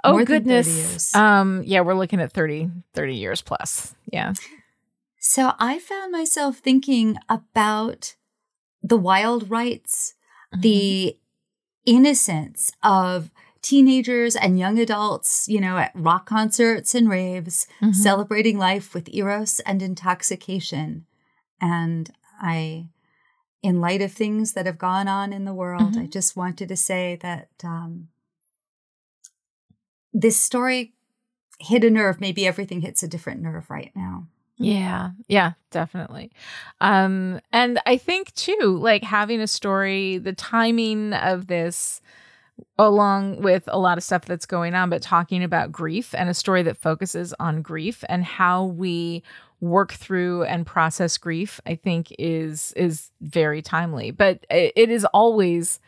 [0.03, 1.15] Oh More goodness.
[1.15, 3.95] Um yeah, we're looking at 30 30 years plus.
[4.11, 4.33] Yeah.
[5.19, 8.15] So I found myself thinking about
[8.83, 10.15] the wild rites,
[10.53, 10.61] mm-hmm.
[10.61, 11.17] the
[11.85, 13.29] innocence of
[13.61, 17.93] teenagers and young adults, you know, at rock concerts and raves, mm-hmm.
[17.93, 21.05] celebrating life with eros and intoxication.
[21.61, 22.89] And I,
[23.61, 26.01] in light of things that have gone on in the world, mm-hmm.
[26.01, 28.09] I just wanted to say that um,
[30.11, 30.93] this story
[31.59, 32.19] hit a nerve.
[32.19, 34.27] Maybe everything hits a different nerve right now.
[34.63, 36.31] Yeah, yeah, definitely.
[36.81, 42.01] Um, and I think too, like having a story, the timing of this
[42.77, 46.33] along with a lot of stuff that's going on, but talking about grief and a
[46.33, 49.23] story that focuses on grief and how we
[49.59, 54.11] work through and process grief, I think is is very timely.
[54.11, 55.79] But it is always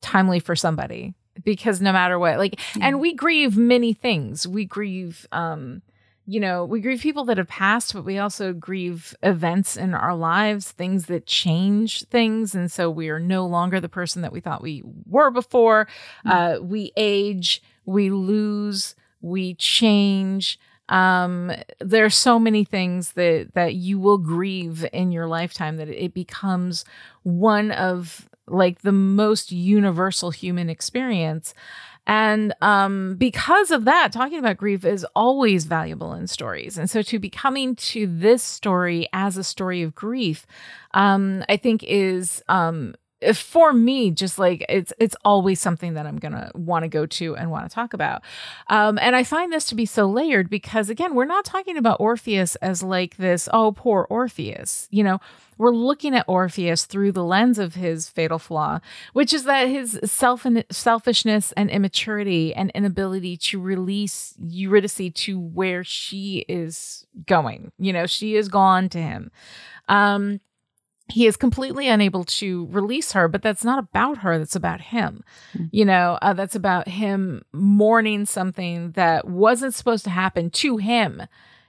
[0.00, 1.14] timely for somebody
[1.44, 2.82] because no matter what, like, mm.
[2.82, 4.46] and we grieve many things.
[4.46, 5.82] We grieve um
[6.28, 10.14] you know, we grieve people that have passed, but we also grieve events in our
[10.14, 12.54] lives, things that change things.
[12.54, 15.88] And so we are no longer the person that we thought we were before.
[16.26, 16.30] Mm-hmm.
[16.30, 20.60] Uh, we age, we lose, we change.
[20.90, 25.88] Um, there are so many things that that you will grieve in your lifetime that
[25.88, 26.84] it becomes
[27.22, 31.54] one of like the most universal human experience.
[32.08, 36.78] And um, because of that, talking about grief is always valuable in stories.
[36.78, 40.46] And so to be coming to this story as a story of grief,
[40.94, 42.94] um, I think is um,
[43.34, 47.36] for me just like it's it's always something that i'm gonna want to go to
[47.36, 48.22] and want to talk about.
[48.68, 52.00] Um and i find this to be so layered because again we're not talking about
[52.00, 55.20] orpheus as like this oh poor orpheus you know?
[55.56, 58.78] We're looking at orpheus through the lens of his fatal flaw
[59.12, 65.40] which is that his self and selfishness and immaturity and inability to release eurydice to
[65.40, 68.06] where she is going you know?
[68.06, 69.32] She is gone to him.
[69.88, 70.40] Um
[71.08, 75.24] he is completely unable to release her but that's not about her that's about him.
[75.54, 75.66] Mm-hmm.
[75.70, 81.22] you know uh, that's about him mourning something that wasn't supposed to happen to him.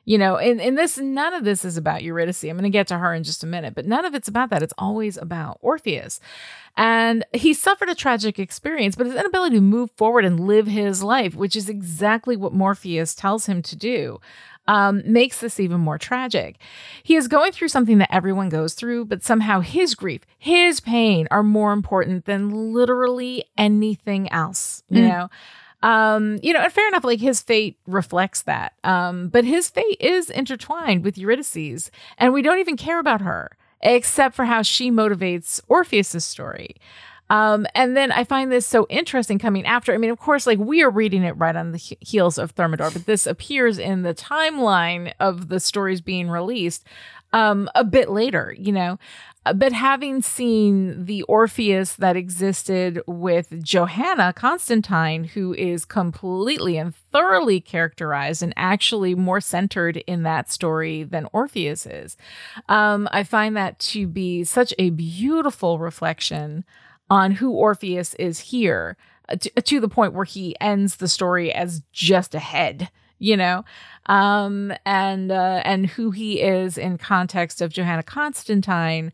[0.05, 2.43] You know and, and this none of this is about eurydice.
[2.43, 4.49] I'm going to get to her in just a minute but none of it's about
[4.49, 4.63] that.
[4.63, 6.19] It's always about orpheus.
[6.77, 11.03] And he suffered a tragic experience but his inability to move forward and live his
[11.03, 14.19] life which is exactly what morpheus tells him to do
[14.69, 16.57] um, makes this even more tragic.
[17.01, 21.27] He is going through something that everyone goes through, but somehow his grief, his pain
[21.31, 25.07] are more important than literally anything else, you mm.
[25.09, 25.29] know?
[25.81, 28.73] Um, you know, and fair enough, like his fate reflects that.
[28.83, 33.57] Um, but his fate is intertwined with Eurydice's, and we don't even care about her
[33.81, 36.75] except for how she motivates Orpheus's story.
[37.29, 39.93] Um, and then I find this so interesting coming after.
[39.93, 42.91] I mean, of course, like we are reading it right on the heels of Thermidor,
[42.91, 46.85] but this appears in the timeline of the stories being released
[47.33, 48.97] um, a bit later, you know.
[49.45, 56.93] Uh, but having seen the Orpheus that existed with Johanna Constantine, who is completely and
[57.11, 62.17] thoroughly characterized and actually more centered in that story than Orpheus is,
[62.67, 66.65] um, I find that to be such a beautiful reflection
[67.09, 68.97] on who Orpheus is here
[69.29, 73.35] uh, to, to, the point where he ends the story as just a head, you
[73.35, 73.63] know,
[74.07, 79.11] um, and uh, and who he is in context of Johanna Constantine.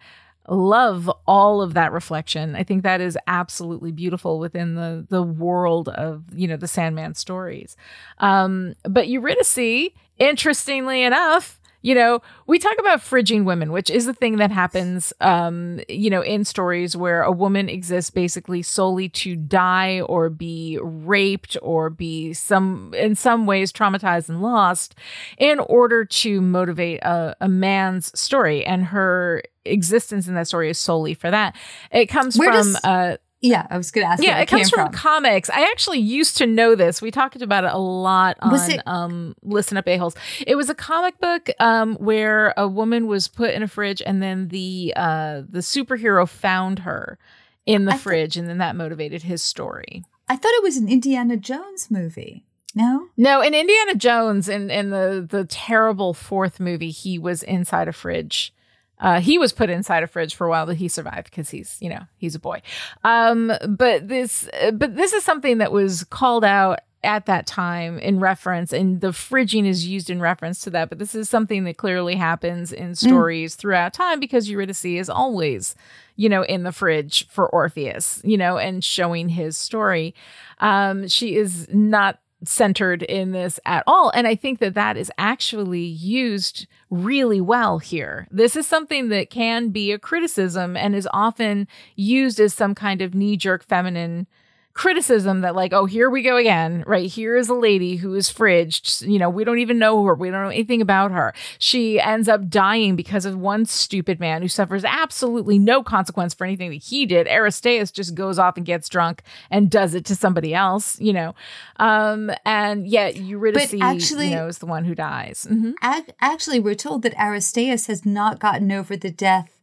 [0.48, 2.56] Love all of that reflection.
[2.56, 7.16] I think that is absolutely beautiful within the the world of you know the Sandman
[7.16, 7.76] stories.
[8.20, 14.14] Um, but Eurydice, interestingly enough, you know, we talk about fridging women, which is a
[14.14, 19.36] thing that happens, um, you know, in stories where a woman exists basically solely to
[19.36, 24.96] die or be raped or be some, in some ways, traumatized and lost
[25.38, 28.66] in order to motivate a, a man's story.
[28.66, 31.56] And her existence in that story is solely for that.
[31.92, 34.24] It comes Where from, does- uh, yeah, I was going to ask.
[34.24, 35.50] Yeah, it comes from, from, comics.
[35.50, 37.02] I actually used to know this.
[37.02, 40.16] We talked about it a lot on it- um, Listen Up A-Holes.
[40.46, 44.22] It was a comic book um, where a woman was put in a fridge, and
[44.22, 47.18] then the uh, the superhero found her
[47.66, 50.04] in the I fridge, th- and then that motivated his story.
[50.28, 52.44] I thought it was an Indiana Jones movie.
[52.74, 53.42] No, no.
[53.42, 58.54] In Indiana Jones, in in the the terrible fourth movie, he was inside a fridge
[59.00, 61.78] uh, he was put inside a fridge for a while, but he survived because he's,
[61.82, 62.62] you know, he's a boy.
[63.04, 68.20] Um, but this, but this is something that was called out at that time in
[68.20, 70.90] reference, and the fridging is used in reference to that.
[70.90, 72.98] But this is something that clearly happens in mm.
[72.98, 73.60] stories mm.
[73.60, 75.76] throughout time because Eurydice is always,
[76.16, 80.16] you know, in the fridge for Orpheus, you know, and showing his story.
[80.60, 84.12] Um, she is not centered in this at all.
[84.14, 88.28] And I think that that is actually used really well here.
[88.30, 93.02] This is something that can be a criticism and is often used as some kind
[93.02, 94.28] of knee jerk feminine
[94.76, 97.10] criticism that like oh here we go again right?
[97.10, 99.08] Here is a lady who is fridged.
[99.10, 100.14] You know we don't even know her.
[100.14, 101.34] We don't know anything about her.
[101.58, 106.44] She ends up dying because of one stupid man who suffers absolutely no consequence for
[106.46, 107.26] anything that he did.
[107.26, 111.34] Aristeus just goes off and gets drunk and does it to somebody else you know?
[111.78, 115.48] Um and yet eurydice actually, you know is the one who dies.
[115.50, 115.72] Mm-hmm.
[115.82, 119.58] ac- actually we're told that aristeus has not gotten over the death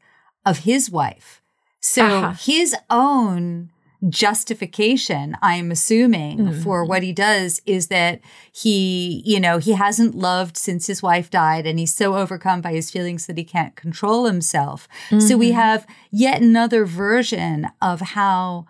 [0.46, 1.42] of his wife.
[1.81, 2.33] So uh-huh.
[2.40, 3.72] his own
[4.09, 6.62] justification, I'm assuming, mm-hmm.
[6.62, 8.21] for what he does is that
[8.53, 12.73] he, you know, he hasn't loved since his wife died and he's so overcome by
[12.73, 14.88] his feelings that he can't control himself.
[15.09, 15.21] Mm-hmm.
[15.21, 15.59] So we mm-hmm.
[15.59, 18.67] have yet another version of how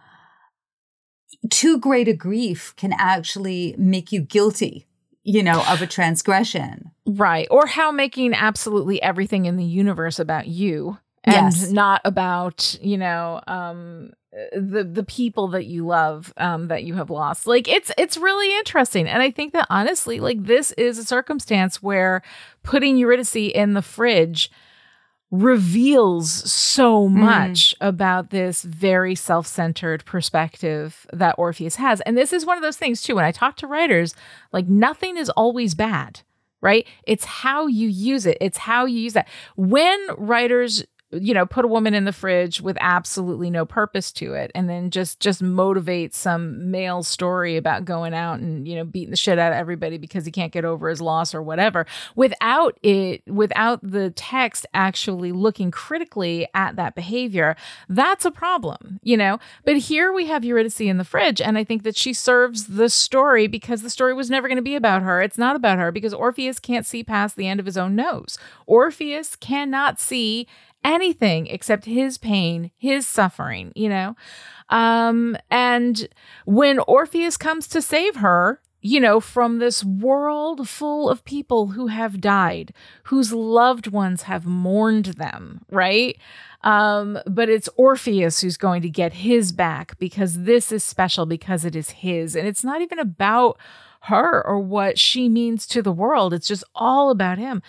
[1.50, 4.86] too great a grief can actually make you guilty
[5.24, 6.90] you know, of a transgression.
[7.06, 7.46] Right.
[7.50, 11.70] Or how making absolutely everything in the universe about you and yes.
[11.70, 14.12] not about, you know, um
[14.56, 18.56] the the people that you love um that you have lost like it's it's really
[18.56, 22.22] interesting and i think that honestly like this is a circumstance where
[22.62, 24.50] putting eurydice in the fridge
[25.32, 27.88] reveals so much mm.
[27.88, 32.02] about this very self centered perspective that Orpheus has.
[32.02, 33.16] And this is one of those things, too.
[33.16, 34.14] When I talk to writers,
[34.52, 36.20] like nothing is always bad,
[36.60, 36.86] right?
[37.04, 39.26] It's how you use it, it's how you use that.
[39.56, 44.34] When writers you know put a woman in the fridge with absolutely no purpose to
[44.34, 48.84] it and then just just motivate some male story about going out and you know
[48.84, 51.86] beating the shit out of everybody because he can't get over his loss or whatever
[52.16, 57.56] without it without the text actually looking critically at that behavior
[57.88, 59.38] that's a problem you know?
[59.64, 62.88] But here we have Eurydice in the fridge and I think that she serves the
[62.88, 65.20] story because the story was never going to be about her.
[65.20, 68.38] It's not about her because Orpheus can't see past the end of his own nose.
[68.66, 70.46] Orpheus cannot see
[70.84, 74.16] anything except his pain, his suffering, you know?
[74.68, 76.08] Um, and
[76.44, 81.86] when Orpheus comes to save her, you know, from this world full of people who
[81.86, 82.74] have died,
[83.04, 86.18] whose loved ones have mourned them, right?
[86.62, 91.64] Um, but it's Orpheus who's going to get his back because this is special because
[91.64, 92.34] it is his.
[92.34, 93.56] And it's not even about
[94.02, 97.62] her or what she means to the world, it's just all about him.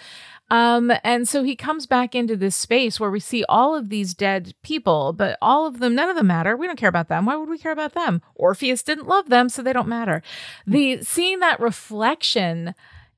[0.53, 4.13] Um, and so he comes back into this space where we see all of these
[4.13, 6.55] dead people, but all of them, none of them matter.
[6.55, 7.25] We don't care about them.
[7.25, 8.21] Why would we care about them?
[8.35, 10.21] Orpheus didn't love them, so they don't matter.
[10.67, 12.75] The seeing that reflection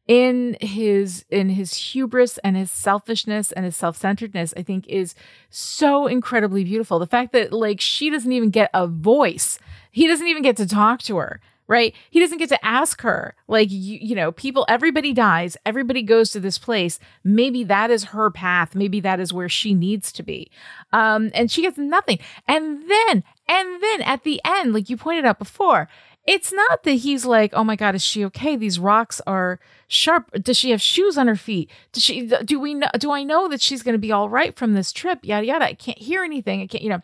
[0.08, 5.16] in his in his hubris and his selfishness and his self-centeredness i think is
[5.50, 9.58] so incredibly beautiful the fact that like she doesn't even get a voice
[9.92, 11.94] he doesn't even get to talk to her right?
[12.10, 16.30] He doesn't get to ask her, like, you, you know, people, everybody dies, everybody goes
[16.32, 17.00] to this place.
[17.24, 18.76] Maybe that is her path.
[18.76, 20.52] Maybe that is where she needs to be.
[20.94, 22.20] Um, and she gets nothing.
[22.48, 25.88] And then, and then at the end, like you pointed out before,
[26.28, 28.56] it's not that he's like, oh my God, is she okay?
[28.56, 30.32] These rocks are sharp.
[30.42, 31.70] Does she have shoes on her feet?
[31.92, 34.56] Does she, do we know, do I know that she's going to be all right
[34.56, 35.20] from this trip?
[35.22, 35.66] Yada, yada.
[35.66, 36.62] I can't hear anything.
[36.62, 37.02] I can't, you know,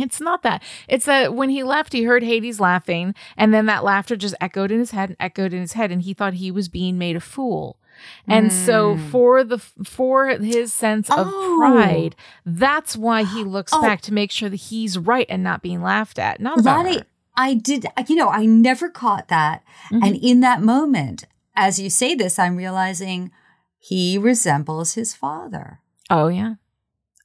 [0.00, 0.62] it's not that.
[0.88, 4.70] It's that when he left, he heard Hades laughing, and then that laughter just echoed
[4.70, 7.16] in his head and echoed in his head, and he thought he was being made
[7.16, 7.78] a fool.
[8.26, 8.66] And mm.
[8.66, 9.08] so hmm.
[9.10, 11.56] for the for his sense of oh.
[11.58, 13.82] pride, that's why he looks oh.
[13.82, 16.40] back to make sure that he's right and not being laughed at.
[16.40, 17.04] Not about her.
[17.36, 19.62] I did, you know, I never caught that.
[19.90, 20.04] Mm-hmm.
[20.04, 21.24] And in that moment,
[21.54, 23.30] as you say this, I'm realizing
[23.78, 25.80] he resembles his father.
[26.10, 26.54] Oh yeah.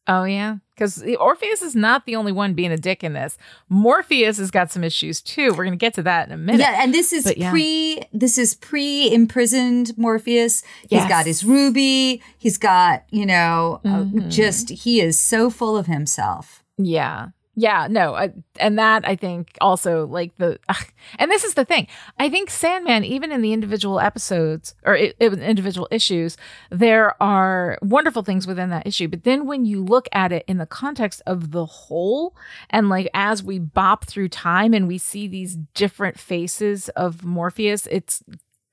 [0.08, 3.38] Oh yeah, because Orpheus is not the only one being a dick in this.
[3.70, 5.54] Morpheus has got some issues too.
[5.54, 6.62] We're gonna get to that in a minute.
[6.62, 8.02] Yeah, and this is but, pre.
[8.14, 10.64] This is pre imprisoned Morpheus.
[10.82, 11.10] He's yes.
[11.10, 12.22] got his ruby.
[12.38, 14.20] He's got you know, uh, mm-hmm.
[14.20, 16.64] uh, just he is so full of himself.
[16.78, 20.86] Yeah, yeah, no, I, and that I think also like the, ugh,
[21.20, 21.88] and this is the thing.
[22.20, 26.36] I think Sandman, even in the individual episodes or it, it, individual issues,
[26.70, 29.08] there are wonderful things within that issue.
[29.08, 32.36] But then when you look at it in the context of the whole,
[32.70, 37.88] and like as we bop through time and we see these different faces of Morpheus,
[37.90, 38.22] it's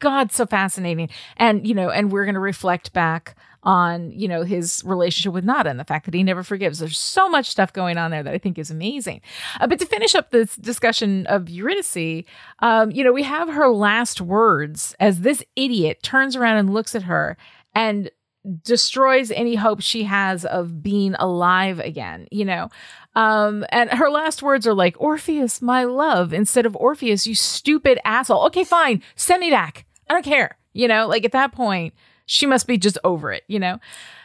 [0.02, 1.08] God so fascinating.
[1.38, 5.44] And you know, and we're going to reflect back on, you know, his relationship with
[5.44, 6.80] Nada and the fact that he never forgives.
[6.80, 9.20] There's so much stuff going on there that I think is amazing.
[9.60, 12.24] Uh, but to finish up this discussion of Eurydice,
[12.58, 16.94] um, you know, we have her last words as this idiot turns around and looks
[16.94, 17.36] at her
[17.74, 18.10] and
[18.64, 22.68] destroys any hope she has of being alive again, you know.
[23.14, 28.00] Um, and her last words are like, Orpheus, my love, instead of Orpheus, you stupid
[28.04, 28.46] asshole.
[28.46, 29.86] Okay, fine, send me back.
[30.12, 30.58] I don't care.
[30.74, 31.94] You know, like at that point,
[32.26, 33.78] she must be just over it, you know?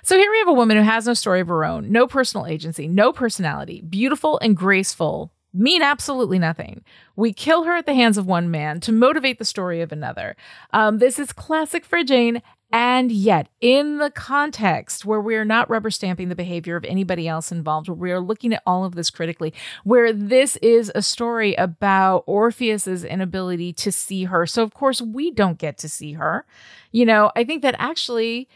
[0.04, 2.46] So here we have a woman who has no story of her own, no personal
[2.46, 6.84] agency, no personality, beautiful and graceful, mean absolutely nothing.
[7.16, 10.36] We kill her at the hands of one man to motivate the story of another.
[10.74, 15.89] Um, this is classic fridging, and yet, in the context where we are not rubber
[15.89, 19.09] stamping the behavior of anybody else involved, where we are looking at all of this
[19.09, 19.53] critically,
[19.86, 24.45] where this is a story about Orpheus's inability to see her.
[24.45, 26.45] So, of course, we don't get to see her.
[26.91, 28.49] You know, I think that actually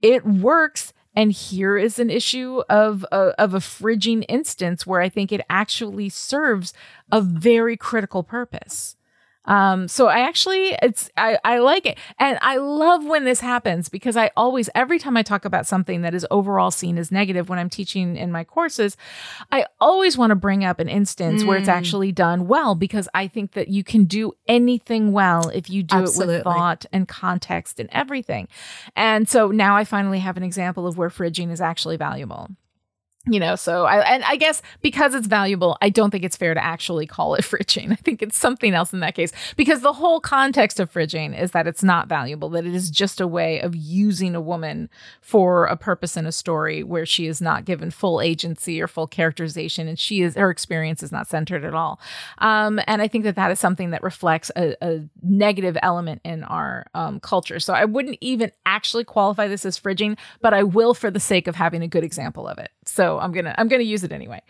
[0.00, 0.92] it works.
[1.16, 5.40] And here is an issue of a, of a fridging instance where I think it
[5.48, 6.72] actually serves
[7.10, 8.96] a very critical purpose.
[9.46, 11.98] Um, so I actually, it's, I, I like it.
[12.18, 16.02] And I love when this happens because I always, every time I talk about something
[16.02, 18.96] that is overall seen as negative when I'm teaching in my courses,
[19.52, 21.46] I always want to bring up an instance mm.
[21.46, 21.74] where it's mm.
[21.74, 25.96] actually done well because I think that you can do anything well if you do
[25.96, 26.34] Absolutely.
[26.34, 28.48] it with thought and context and everything.
[28.94, 32.50] And so now I finally have an example of where fridging is actually valuable.
[33.26, 36.54] You know so i and i guess because it's valuable i don't think it's fair
[36.54, 37.92] to actually call it fridging.
[37.92, 39.32] I think it's something else in that case.
[39.56, 43.20] Because the whole context of fridging is that it's not valuable that it is just
[43.20, 44.88] a way of using a woman
[45.20, 49.06] for a purpose in a story where she is not given full agency or full
[49.06, 52.00] characterization and she is her experience is not centered at all.
[52.38, 56.44] Um, and i think that that is something that reflects a, a negative element in
[56.44, 57.60] our um, culture.
[57.60, 61.46] So i wouldn't even actually qualify this as fridging but i will for the sake
[61.46, 64.42] of having a good example of it so I'm gonna I'm gonna use it anyway.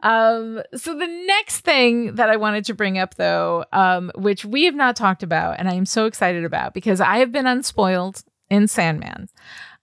[0.00, 4.64] Um, so the next thing that I wanted to bring up though, um, which we
[4.64, 8.22] have not talked about, and I am so excited about because I have been unspoiled
[8.48, 9.28] in Sandman.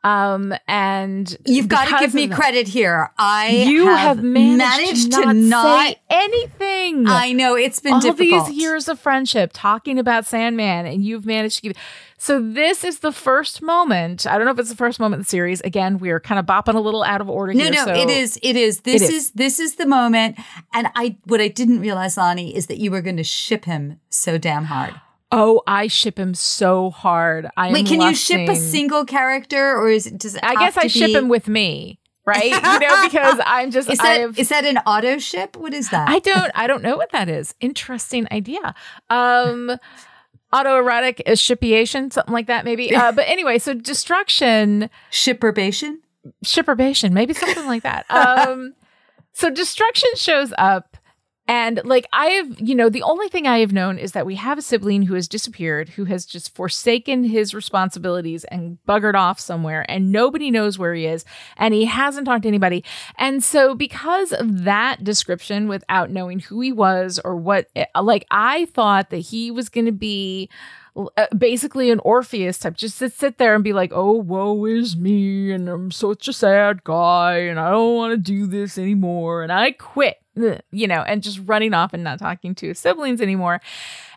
[0.06, 3.12] Um, and you've got to give me that, credit here.
[3.18, 7.08] I you have, have managed, managed, to, not, not say anything.
[7.08, 8.48] I know it's been all difficult.
[8.48, 11.78] these years of friendship talking about Sandman, and you've managed to keep.
[12.26, 14.26] So this is the first moment.
[14.26, 15.62] I don't know if it's the first moment in the series.
[15.62, 17.72] Again, we are kind of bopping a little out of order no, here.
[17.72, 18.40] No, no, so it is.
[18.42, 18.80] It is.
[18.80, 19.12] This it is.
[19.12, 19.32] is.
[19.34, 20.40] this is the moment.
[20.74, 24.00] And I what I didn't realize, Lani, is that you were going to ship him
[24.10, 25.00] so damn hard.
[25.32, 27.48] Oh, I ship him so hard.
[27.58, 28.40] I Wait, can lusting.
[28.40, 30.44] you ship a single character, or is it does it?
[30.44, 30.90] I guess I be...
[30.90, 32.46] ship him with me, right?
[32.46, 33.88] you know, because I'm just.
[33.88, 35.58] Is that, have, is that an auto ship?
[35.58, 36.10] What is that?
[36.10, 36.52] I don't.
[36.56, 37.54] I don't know what that is.
[37.60, 38.74] Interesting idea.
[39.12, 39.78] Um
[40.64, 42.96] autoerotic shipiation, something like that, maybe.
[42.96, 46.02] Uh, but anyway, so destruction, shipperbation,
[46.44, 48.06] shipperbation, maybe something like that.
[48.10, 48.74] Um,
[49.34, 50.95] so destruction shows up
[51.48, 54.36] and like I have, you know, the only thing I have known is that we
[54.36, 59.40] have a sibling who has disappeared, who has just forsaken his responsibilities and buggered off
[59.40, 61.24] somewhere, and nobody knows where he is,
[61.56, 62.84] and he hasn't talked to anybody.
[63.18, 67.70] And so, because of that description, without knowing who he was or what,
[68.00, 70.50] like, I thought that he was going to be
[70.96, 74.96] uh, basically an Orpheus type, just to sit there and be like, "Oh, woe is
[74.96, 79.44] me, and I'm such a sad guy, and I don't want to do this anymore,
[79.44, 80.22] and I quit."
[80.72, 83.62] you know, and just running off and not talking to his siblings anymore.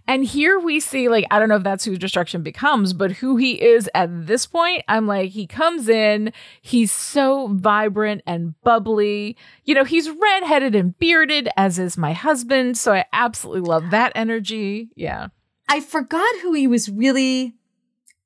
[0.06, 3.36] And here we see, like, I don't know if that's who Destruction becomes, but who
[3.36, 9.36] he is at this point, I'm like, he comes in, he's so vibrant and bubbly.
[9.64, 12.78] You know, he's redheaded and bearded, as is my husband.
[12.78, 14.88] So I absolutely love that energy.
[14.96, 15.28] Yeah.
[15.68, 17.57] I forgot who he was really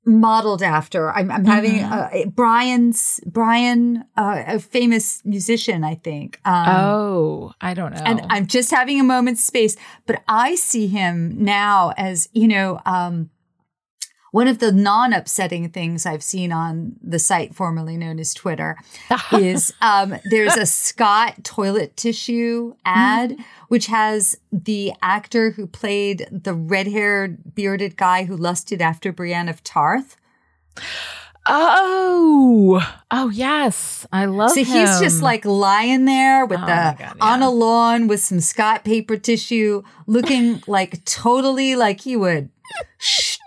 [0.04, 1.12] modeled after.
[1.12, 1.92] I'm, I'm having mm-hmm.
[1.92, 6.40] uh, Brian's Brian, uh, a famous musician, I think.
[6.44, 8.02] Um, oh, I don't know.
[8.04, 9.76] And I'm just having a moment's space,
[10.06, 12.80] but I see him now as you know.
[12.84, 13.30] Um,
[14.32, 18.76] one of the non-upsetting things I've seen on the site formerly known as Twitter
[19.32, 23.42] is um, there's a Scott toilet tissue ad, mm-hmm.
[23.68, 29.62] which has the actor who played the red-haired, bearded guy who lusted after Brienne of
[29.62, 30.16] Tarth.
[31.44, 32.80] Oh,
[33.10, 34.56] oh yes, I love.
[34.56, 34.66] It.
[34.66, 34.86] So him.
[34.86, 37.12] he's just like lying there with oh the God, yeah.
[37.20, 42.48] on a lawn with some Scott paper tissue, looking like totally like he would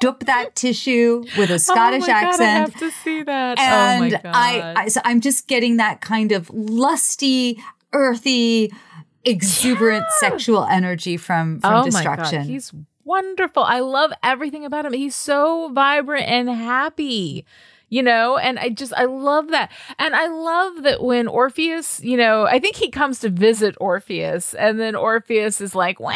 [0.02, 2.40] stup that tissue with a oh Scottish oh accent.
[2.40, 3.60] God, I have to see that.
[3.60, 7.62] Oh and oh I, I, so I'm just getting that kind of lusty,
[7.94, 8.72] earthy,
[9.24, 10.30] exuberant yeah.
[10.30, 12.40] sexual energy from from oh destruction.
[12.40, 12.50] My God.
[12.50, 12.74] He's
[13.04, 13.64] wonderful.
[13.64, 14.94] I love everything about him.
[14.94, 17.46] He's so vibrant and happy
[17.90, 19.72] you know and i just i love that.
[20.00, 24.54] And i love that when orpheus you know i think he comes to visit orpheus
[24.54, 26.16] and then orpheus is like Wah!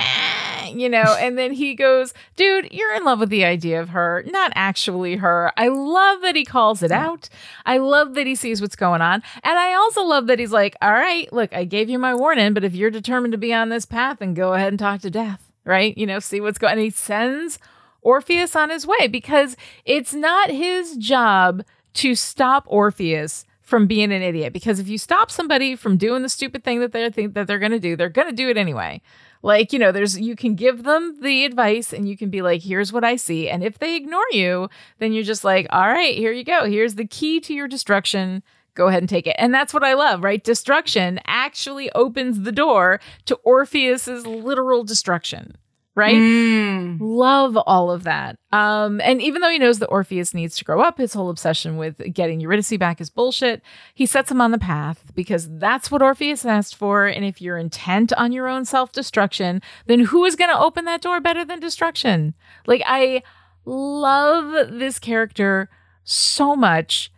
[0.68, 4.24] you know and then he goes dude you're in love with the idea of her
[4.28, 5.52] not actually her.
[5.58, 7.30] I love that he calls it out.
[7.66, 9.24] I love that he sees what's going on.
[9.44, 12.54] And i also love that he's like all right look i gave you my warning
[12.54, 15.10] but if you're determined to be on this path then go ahead and talk to
[15.10, 15.98] death right?
[15.98, 17.60] You know see what's going and he sends
[18.02, 21.64] Orpheus on his way because it's not his job
[21.96, 26.30] to stop Orpheus from being an idiot because if you stop somebody from doing the
[26.30, 28.58] stupid thing that they think that they're going to do, they're going to do it
[28.58, 29.00] anyway.
[29.42, 32.62] Like, you know, there's you can give them the advice and you can be like,
[32.62, 33.48] here's what I see.
[33.48, 36.66] And if they ignore you, then you're just like, all right, here you go.
[36.66, 38.44] Here's the key to your destruction.
[38.74, 39.36] Go ahead and take it.
[39.38, 40.44] And that's what I love, right?
[40.44, 45.56] Destruction actually opens the door to Orpheus's literal destruction
[46.00, 46.16] right?
[46.16, 46.98] Mm.
[47.02, 48.38] Love all of that.
[48.54, 51.76] Um, and even though he knows that Orpheus needs to grow up, his whole obsession
[51.76, 53.62] with getting Eurydice back is bullshit.
[53.94, 57.06] He sets him on the path because that's what Orpheus asked for.
[57.06, 60.86] And if you're intent on your own self destruction, then who is going to open
[60.86, 62.34] that door better than destruction?
[62.66, 63.22] Like, I
[63.66, 65.70] love this character
[66.06, 67.12] so much.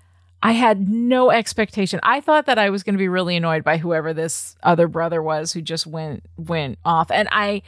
[0.43, 1.99] I had no expectation.
[2.01, 5.21] I thought that I was going to be really annoyed by whoever this other brother
[5.21, 7.11] was who just went went off.
[7.11, 7.61] And I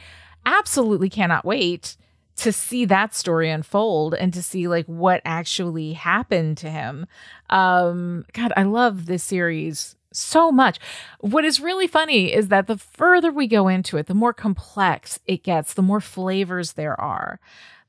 [0.46, 1.96] absolutely cannot wait
[2.36, 7.06] to see that story unfold and to see like what actually happened to him.
[7.50, 10.78] Um God, I love this series so much.
[11.20, 15.18] What is really funny is that the further we go into it, the more complex
[15.26, 17.40] it gets, the more flavors there are.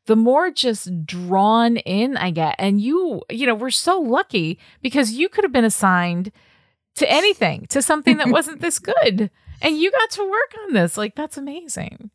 [0.08, 2.56] The more just drawn in I get.
[2.60, 6.32] And you, you know, we're so lucky because you could have been assigned
[6.96, 9.32] to anything, to something that wasn't this good.
[9.62, 10.98] And you got to work on this.
[10.98, 12.12] Like, that's amazing.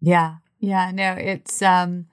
[0.00, 0.36] Yeah.
[0.60, 0.90] Yeah.
[0.92, 2.06] No, it's, um,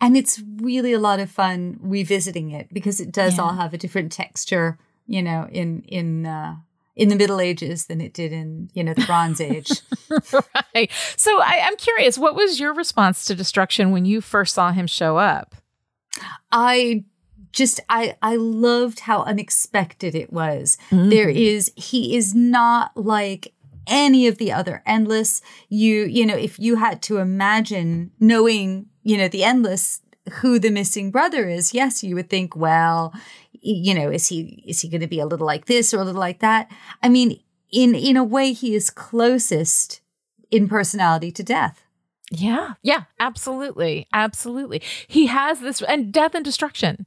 [0.00, 3.42] and it's really a lot of fun revisiting it because it does Yeah.
[3.44, 6.56] all have a different texture, you know, in, in, uh,
[6.94, 9.70] in the Middle Ages than it did in, you know, the Bronze Age.
[10.74, 10.90] right.
[11.16, 14.86] So I, I'm curious, what was your response to destruction when you first saw him
[14.86, 15.54] show up?
[16.50, 17.04] I
[17.52, 20.76] just I I loved how unexpected it was.
[20.90, 23.52] There is he is not like
[23.86, 25.42] any of the other endless.
[25.68, 30.00] You you know if you had to imagine knowing you know the endless
[30.40, 33.14] who the missing brother is, yes, you would think, well,
[33.52, 36.04] you know, is he is he going to be a little like this or a
[36.04, 36.70] little like that?
[37.02, 40.00] I mean, in in a way, he is closest
[40.50, 41.82] in personality to death.
[42.30, 42.74] Yeah.
[42.82, 43.04] Yeah.
[43.20, 44.08] Absolutely.
[44.12, 44.82] Absolutely.
[45.06, 47.06] He has this, and death and destruction,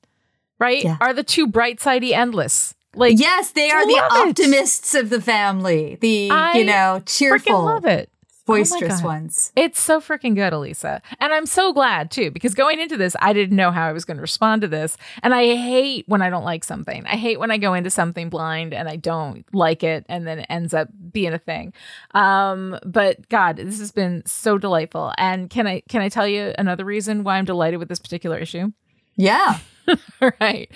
[0.59, 0.83] right?
[0.83, 0.97] Yeah.
[1.01, 2.73] Are the two bright sidey endless.
[2.95, 4.11] Like, Yes, they are the it.
[4.11, 5.97] optimists of the family.
[6.01, 8.09] The I you know cheerful, love it.
[8.49, 9.03] Oh boisterous God.
[9.03, 9.51] ones.
[9.55, 11.01] It's so freaking good, Alisa.
[11.19, 14.05] And I'm so glad too, because going into this, I didn't know how I was
[14.05, 14.97] going to respond to this.
[15.21, 17.05] And I hate when I don't like something.
[17.05, 20.39] I hate when I go into something blind and I don't like it and then
[20.39, 21.73] it ends up being a thing.
[22.15, 25.13] Um, but God, this has been so delightful.
[25.19, 28.39] And can I can I tell you another reason why I'm delighted with this particular
[28.39, 28.71] issue?
[29.15, 29.59] Yeah,
[30.41, 30.71] right.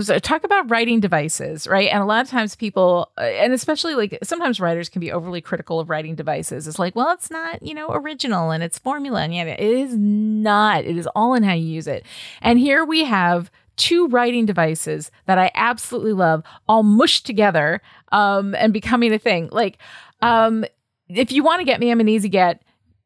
[0.00, 1.88] So talk about writing devices, right?
[1.88, 5.42] And a lot of times people, uh, and especially like sometimes writers can be overly
[5.42, 6.66] critical of writing devices.
[6.66, 9.22] It's like, well, it's not, you know, original and it's formula.
[9.22, 10.84] And yet it is not.
[10.86, 12.06] It is all in how you use it.
[12.40, 17.82] And here we have two writing devices that I absolutely love, all mushed together
[18.12, 19.50] um, and becoming a thing.
[19.52, 19.76] Like,
[20.22, 20.64] um,
[21.08, 22.62] if you want to get me, I'm an easy get.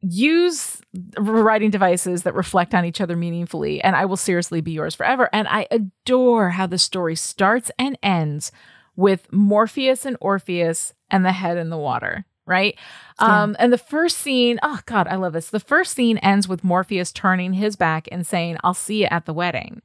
[0.08, 0.80] Use
[1.18, 5.28] writing devices that reflect on each other meaningfully, and I will seriously be yours forever.
[5.32, 8.52] And I adore how the story starts and ends
[8.94, 12.78] with Morpheus and Orpheus and the head in the water, right?
[13.18, 15.50] Um, and the first scene, oh God, I love this.
[15.50, 19.26] The first scene ends with Morpheus turning his back and saying, I'll see you at
[19.26, 19.82] the wedding.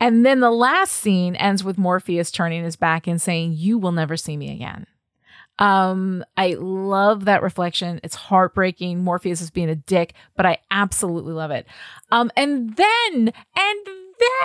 [0.00, 3.92] And then the last scene ends with Morpheus turning his back and saying, You will
[3.92, 4.86] never see me again.
[5.58, 8.00] Um, I love that reflection.
[8.02, 9.02] It's heartbreaking.
[9.02, 11.66] Morpheus is being a dick, but I absolutely love it.
[12.10, 13.86] Um, and then, and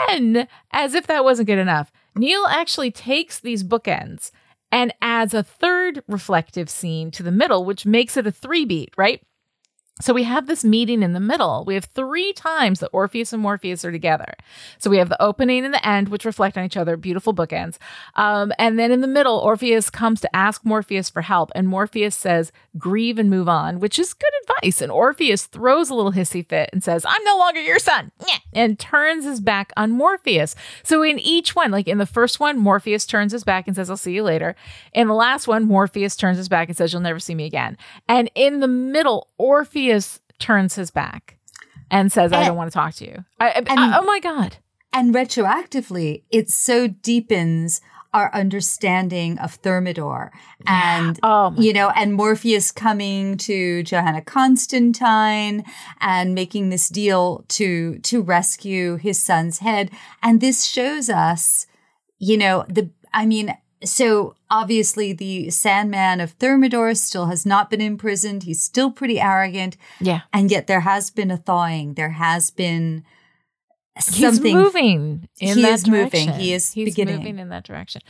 [0.07, 4.31] then, as if that wasn't good enough, Neil actually takes these bookends
[4.71, 8.93] and adds a third reflective scene to the middle, which makes it a three beat,
[8.97, 9.21] right?
[10.01, 11.65] So we have this meeting in the middle.
[11.65, 14.33] We have three times that Orpheus and Morpheus are together.
[14.77, 17.77] So we have the opening and the end, which reflect on each other, beautiful bookends.
[18.15, 22.15] Um, and then in the middle, Orpheus comes to ask Morpheus for help, and Morpheus
[22.15, 24.81] says, "Grieve and move on," which is good advice.
[24.81, 28.13] And Orpheus throws a little hissy fit and says, "I'm no longer your son,"
[28.53, 30.55] and turns his back on Morpheus.
[30.81, 33.89] So in each one, like in the first one, Morpheus turns his back and says,
[33.89, 34.55] "I'll see you later."
[34.93, 37.77] In the last one, Morpheus turns his back and says, "You'll never see me again."
[38.07, 39.88] And in the middle, Orpheus
[40.39, 41.37] turns his back
[41.91, 42.57] and says, "I And- don't eh.
[42.57, 44.57] want to talk to you." I, I- and- oh my god.
[44.93, 47.81] and retroactively, it so deepens
[48.11, 50.31] our understanding of Thermidor
[50.65, 55.63] and Oh you know, and Morpheus coming to Johanna Constantine
[56.01, 59.91] and making this deal to to rescue his son's head.
[60.23, 61.67] And this shows us,
[62.17, 67.81] you know, the I mean, so obviously the Sandman of Thermidor still has not been
[67.81, 68.43] imprisoned.
[68.43, 69.77] He's still pretty arrogant.
[69.99, 70.21] yeah.
[70.33, 71.93] And yet there has been a thawing.
[71.93, 73.03] There has been
[73.95, 76.29] He's something moving in He that is moving.
[76.33, 77.17] He is He's beginning.
[77.17, 78.01] moving in that direction.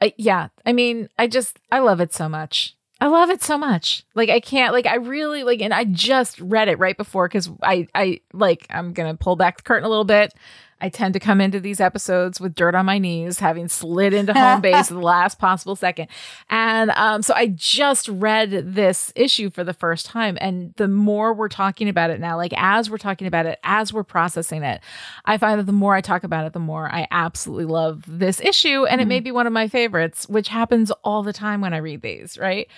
[0.00, 2.74] Uh, yeah, I mean, I just I love it so much.
[3.00, 4.04] I love it so much.
[4.14, 7.48] Like I can't like I really like and I just read it right before cuz
[7.62, 10.34] I I like I'm going to pull back the curtain a little bit.
[10.80, 14.32] I tend to come into these episodes with dirt on my knees, having slid into
[14.32, 16.08] home base at the last possible second.
[16.48, 20.38] And um, so I just read this issue for the first time.
[20.40, 23.92] And the more we're talking about it now, like as we're talking about it, as
[23.92, 24.80] we're processing it,
[25.24, 28.40] I find that the more I talk about it, the more I absolutely love this
[28.40, 28.84] issue.
[28.86, 31.78] And it may be one of my favorites, which happens all the time when I
[31.78, 32.68] read these, right?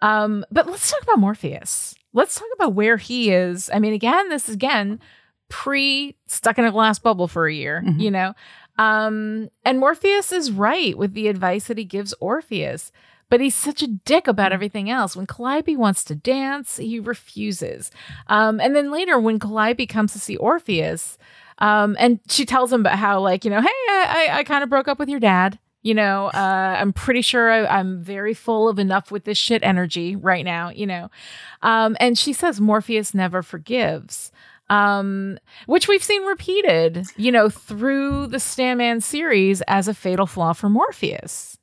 [0.00, 1.94] Um, but let's talk about Morpheus.
[2.12, 3.68] Let's talk about where he is.
[3.72, 5.00] I mean, again, this is again
[5.48, 8.00] pre stuck in a glass bubble for a year, Mhm.
[8.00, 8.34] you know?
[8.78, 12.92] Um, and Morpheus is right with the advice that he gives Orpheus,
[13.28, 15.16] but he's such a dick about everything else.
[15.16, 17.90] When Calliope wants to dance, he refuses.
[18.28, 21.18] Um, and then later, when Calliope comes to see Orpheus,
[21.58, 24.62] um, and she tells him about how, like, you know, hey, I, I, I kind
[24.62, 25.58] of broke up with your dad.
[25.82, 29.62] You know, uh, I'm pretty sure I, am very full of enough with this shit
[29.62, 31.08] energy right now, you know.
[31.62, 34.30] Um, and she says Morpheus never forgives,
[34.70, 40.52] um, which we've seen repeated, you know, through the Sandman series as a fatal flaw
[40.52, 41.58] for Morpheus.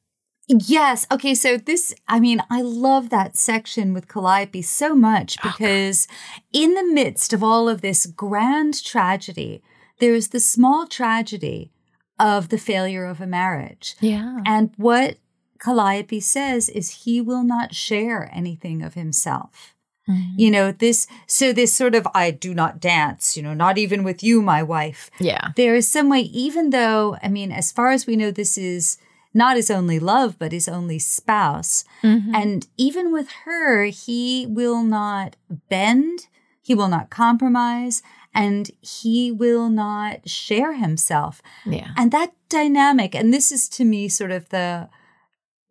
[0.47, 1.07] Yes.
[1.11, 1.33] Okay.
[1.33, 6.41] So this, I mean, I love that section with Calliope so much oh, because oh,
[6.53, 9.63] in the midst of all of this grand tragedy,
[9.99, 11.71] there is the small tragedy
[12.19, 13.95] of the failure of a marriage.
[14.01, 14.37] Yeah.
[14.45, 15.17] And what
[15.59, 19.74] Calliope says is he will not share anything of himself.
[20.09, 20.39] Mm-hmm.
[20.39, 24.03] You know, this, so this sort of, I do not dance, you know, not even
[24.03, 25.09] with you, my wife.
[25.19, 25.49] Yeah.
[25.55, 28.97] There is some way, even though, I mean, as far as we know, this is
[29.33, 31.83] not his only love, but his only spouse.
[32.03, 32.35] Mm-hmm.
[32.35, 35.35] And even with her, he will not
[35.69, 36.27] bend,
[36.61, 38.01] he will not compromise,
[38.33, 41.41] and he will not share himself.
[41.65, 41.91] Yeah.
[41.97, 44.89] And that dynamic, and this is to me sort of the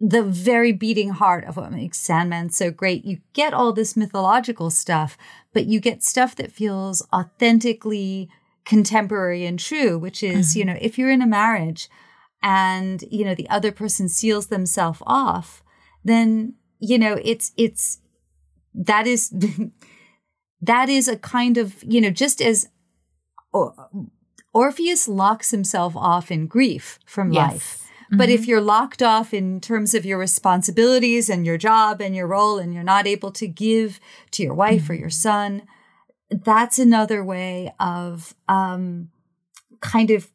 [0.01, 3.05] the very beating heart of what makes Sandman so great.
[3.05, 5.17] You get all this mythological stuff,
[5.53, 8.29] but you get stuff that feels authentically
[8.65, 10.59] contemporary and true, which is, mm-hmm.
[10.59, 11.89] you know, if you're in a marriage,
[12.45, 15.65] and you know the other person seals themselves off
[16.05, 18.01] then you know it's it's
[18.75, 19.35] that is
[20.61, 22.69] that is a kind of you know just as
[24.53, 27.53] orpheus locks himself off in grief from yes.
[27.53, 28.17] life mm-hmm.
[28.17, 28.51] but if mm-hmm.
[28.51, 32.75] you're locked off in terms of your responsibilities and your job and your role and
[32.75, 34.01] you're not able to give
[34.31, 34.93] to your wife mm-hmm.
[34.93, 35.63] or your son
[36.31, 39.11] that's another way of um
[39.81, 40.31] kind of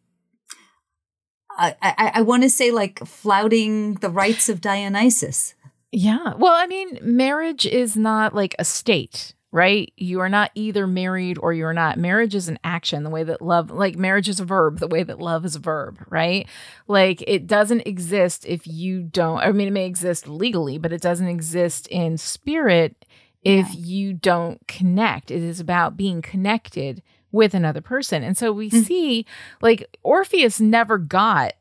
[1.59, 5.55] I, I, I want to say like flouting the rites of Dionysus.
[5.91, 6.36] Yeah.
[6.38, 9.91] Well, I mean, marriage is not like a state, right?
[9.97, 11.97] You are not either married or you're not.
[11.97, 15.02] Marriage is an action, the way that love, like marriage is a verb, the way
[15.04, 16.47] that love is a verb, right?
[16.88, 21.02] Like it doesn't exist if you don't, I mean, it may exist legally, but it
[21.02, 23.06] doesn't exist in spirit
[23.43, 23.82] if yeah.
[23.82, 25.32] you don't connect.
[25.32, 28.24] It is about being connected with another person.
[28.24, 28.84] And so we mm.
[28.84, 29.26] see
[29.62, 31.54] like Orpheus never got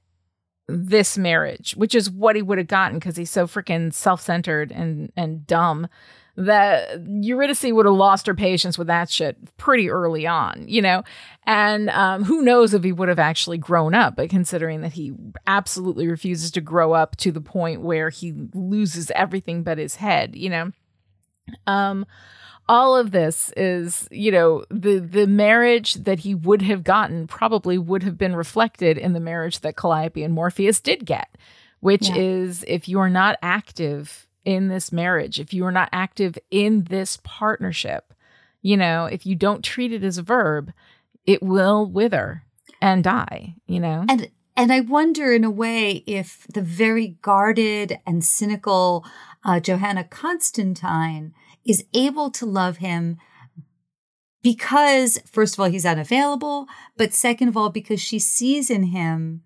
[0.67, 5.11] this marriage, which is what he would have gotten because he's so freaking self-centered and
[5.17, 5.89] and dumb
[6.39, 11.03] that Eurydice would have lost her patience with that shit pretty early on, you know?
[11.47, 15.13] And um, who knows if he would have actually grown up, but considering that he
[15.49, 20.37] absolutely refuses to grow up to the point where he loses everything but his head,
[20.37, 20.71] you know?
[21.67, 22.07] Um,
[22.69, 27.79] all of this is, you know, the the marriage that he would have gotten probably
[27.79, 31.37] would have been reflected in the marriage that Calliope and Morpheus did get,
[31.81, 32.17] which yeah.
[32.17, 36.85] is if you are not active in this marriage, if you are not active in
[36.85, 38.15] this partnership,
[38.63, 40.73] you know, if you don't treat it as a verb,
[41.27, 42.45] it will wither
[42.81, 44.05] and die, you know?
[44.09, 49.07] And and I wonder in a way if the very guarded and cynical
[49.45, 51.33] uh, Johanna Constantine
[51.65, 53.19] is able to love him
[54.43, 56.67] because, first of all, he's unavailable,
[56.97, 59.43] but second of all, because she sees in him,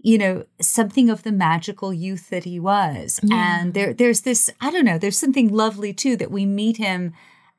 [0.00, 3.18] you know, something of the magical youth that he was.
[3.22, 3.60] Yeah.
[3.60, 7.12] And there, there's this, I don't know, there's something lovely too that we meet him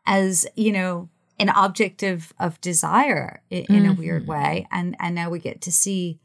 [0.06, 3.92] as, you know, an object of, of desire in, in mm-hmm.
[3.92, 4.32] a weird mm-hmm.
[4.32, 4.68] way.
[4.72, 6.20] And, and now we get to see,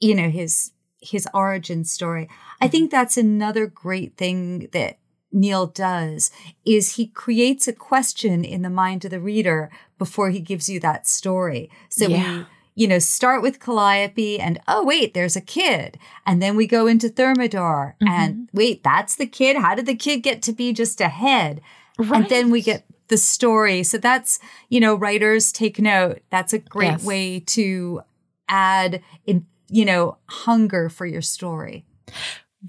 [0.00, 2.28] you know, his, his origin story.
[2.60, 4.98] I think that's another great thing that
[5.32, 6.30] Neil does
[6.64, 10.80] is he creates a question in the mind of the reader before he gives you
[10.80, 11.70] that story.
[11.90, 12.38] So yeah.
[12.38, 12.46] we
[12.76, 15.98] you know, start with Calliope and oh wait, there's a kid.
[16.26, 18.06] And then we go into Thermidor mm-hmm.
[18.06, 19.56] and wait, that's the kid.
[19.56, 21.62] How did the kid get to be just a head?
[21.98, 22.20] Right.
[22.20, 23.82] And then we get the story.
[23.82, 26.20] So that's, you know, writers take note.
[26.30, 27.04] That's a great yes.
[27.04, 28.02] way to
[28.48, 31.86] add in, you know, hunger for your story.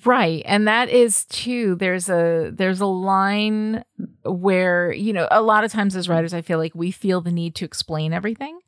[0.05, 0.43] Right.
[0.45, 3.84] And that is too there's a there's a line
[4.24, 7.32] where, you know, a lot of times as writers I feel like we feel the
[7.32, 8.60] need to explain everything.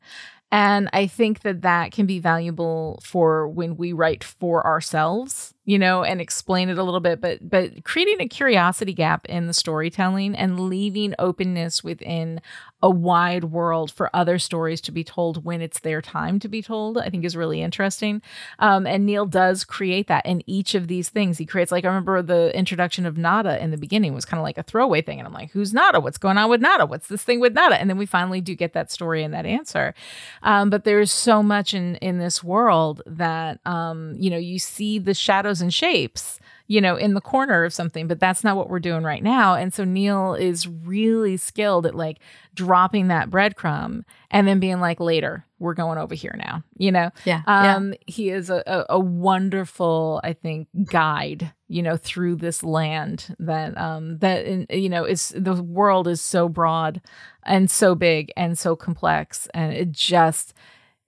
[0.52, 5.78] And I think that that can be valuable for when we write for ourselves, you
[5.78, 9.54] know, and explain it a little bit, but but creating a curiosity gap in the
[9.54, 12.40] storytelling and leaving openness within
[12.82, 16.62] a wide world for other stories to be told when it's their time to be
[16.62, 18.22] told, I think is really interesting.
[18.58, 21.36] Um, and Neil does create that in each of these things.
[21.36, 24.44] He creates, like, I remember the introduction of Nada in the beginning was kind of
[24.44, 25.18] like a throwaway thing.
[25.18, 26.00] And I'm like, who's Nada?
[26.00, 26.86] What's going on with Nada?
[26.86, 27.78] What's this thing with Nada?
[27.78, 29.94] And then we finally do get that story and that answer.
[30.42, 34.98] Um, but there's so much in, in this world that, um, you know, you see
[34.98, 38.70] the shadows and shapes you know, in the corner of something, but that's not what
[38.70, 39.56] we're doing right now.
[39.56, 42.18] And so Neil is really skilled at like
[42.54, 46.62] dropping that breadcrumb and then being like, later, we're going over here now.
[46.78, 47.42] You know, Yeah.
[47.48, 51.52] um, he is a, a, a wonderful, I think, guide.
[51.66, 56.20] You know, through this land that um that in, you know is the world is
[56.20, 57.00] so broad
[57.44, 60.52] and so big and so complex, and it just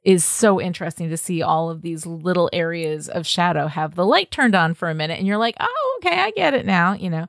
[0.05, 4.31] is so interesting to see all of these little areas of shadow have the light
[4.31, 6.95] turned on for a minute, and you're like, oh, okay, I get it now.
[6.95, 7.27] You know,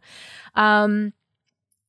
[0.56, 1.14] um,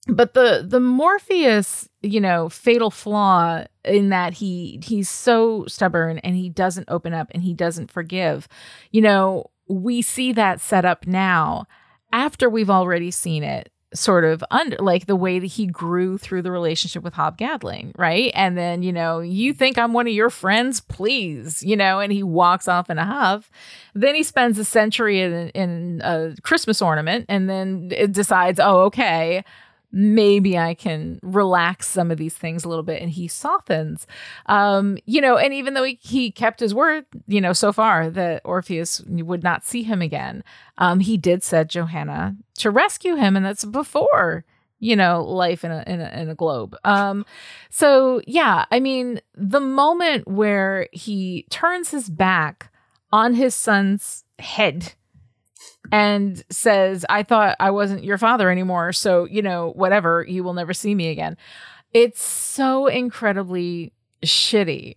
[0.06, 6.36] but the the Morpheus, you know, fatal flaw in that he he's so stubborn and
[6.36, 8.46] he doesn't open up and he doesn't forgive.
[8.90, 11.66] You know, we see that set up now
[12.12, 16.42] after we've already seen it sort of under like the way that he grew through
[16.42, 18.32] the relationship with Hob Gadling, right?
[18.34, 22.12] And then, you know, you think I'm one of your friends, please, you know, and
[22.12, 23.50] he walks off in a huff.
[23.94, 28.80] Then he spends a century in, in a Christmas ornament and then it decides, oh,
[28.82, 29.44] okay,
[29.94, 33.00] maybe I can relax some of these things a little bit.
[33.00, 34.08] And he softens.
[34.46, 38.10] Um, you know, and even though he, he kept his word, you know, so far
[38.10, 40.42] that Orpheus would not see him again,
[40.78, 44.44] um, he did set Johanna to rescue him, and that's before
[44.80, 46.76] you know life in a in a, in a globe.
[46.82, 47.24] Um,
[47.70, 52.72] so yeah, I mean, the moment where he turns his back
[53.12, 54.94] on his son's head
[55.92, 58.92] and says, I thought I wasn't your father anymore.
[58.92, 61.36] So, you know, whatever, you will never see me again.
[61.92, 63.92] It's so incredibly
[64.24, 64.96] shitty.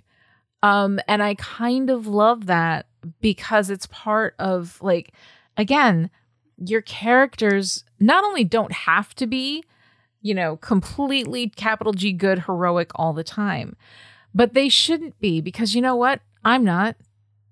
[0.63, 2.87] Um, and I kind of love that
[3.21, 5.13] because it's part of like,
[5.55, 6.09] again,
[6.57, 9.63] your characters not only don't have to be,
[10.21, 13.75] you know, completely capital G good, heroic all the time,
[14.33, 16.21] but they shouldn't be because you know what?
[16.43, 16.95] I'm not.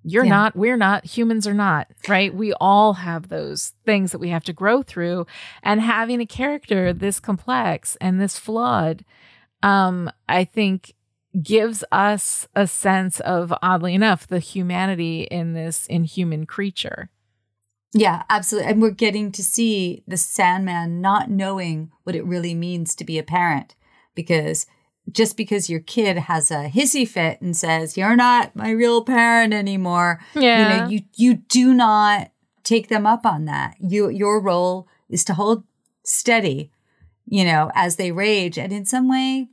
[0.07, 0.29] You're Yeah.
[0.29, 2.33] not, we're not, humans are not, right?
[2.33, 5.25] We all have those things that we have to grow through.
[5.63, 9.03] And having a character this complex and this flawed,
[9.63, 10.93] um, I think
[11.41, 17.09] gives us a sense of, oddly enough, the humanity in this inhuman creature.
[17.93, 18.71] Yeah, absolutely.
[18.71, 23.17] And we're getting to see the Sandman not knowing what it really means to be
[23.17, 23.73] a parent
[24.13, 24.67] because
[25.11, 29.53] just because your kid has a hissy fit and says, You're not my real parent
[29.53, 30.59] anymore, Yeah.
[30.59, 32.31] you know, you you do not
[32.63, 33.75] take them up on that.
[33.79, 35.63] You your role is to hold
[36.03, 36.71] steady,
[37.25, 38.57] you know, as they rage.
[38.57, 39.49] And in some way,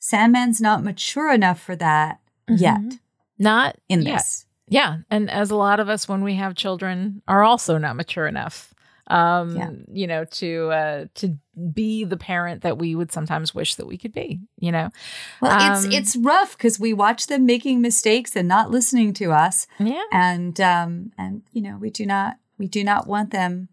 [0.00, 2.18] Sandman's not mature enough for that
[2.48, 2.62] mm-hmm.
[2.62, 2.98] yet
[3.38, 4.18] Not in yet.
[4.18, 4.46] this.
[4.66, 8.26] Yeah, and as a lot of us when we have children are also not mature
[8.26, 8.72] enough
[9.10, 9.70] um Yeah.
[9.92, 11.36] you know to uh to
[11.74, 14.88] be the parent that we would sometimes wish that we could be, you know.
[15.42, 19.32] Well, Um, it's it's rough because we watch them making mistakes and not listening to
[19.32, 19.66] us.
[19.78, 20.02] Yeah.
[20.12, 23.68] and um and you know we do not we do not want them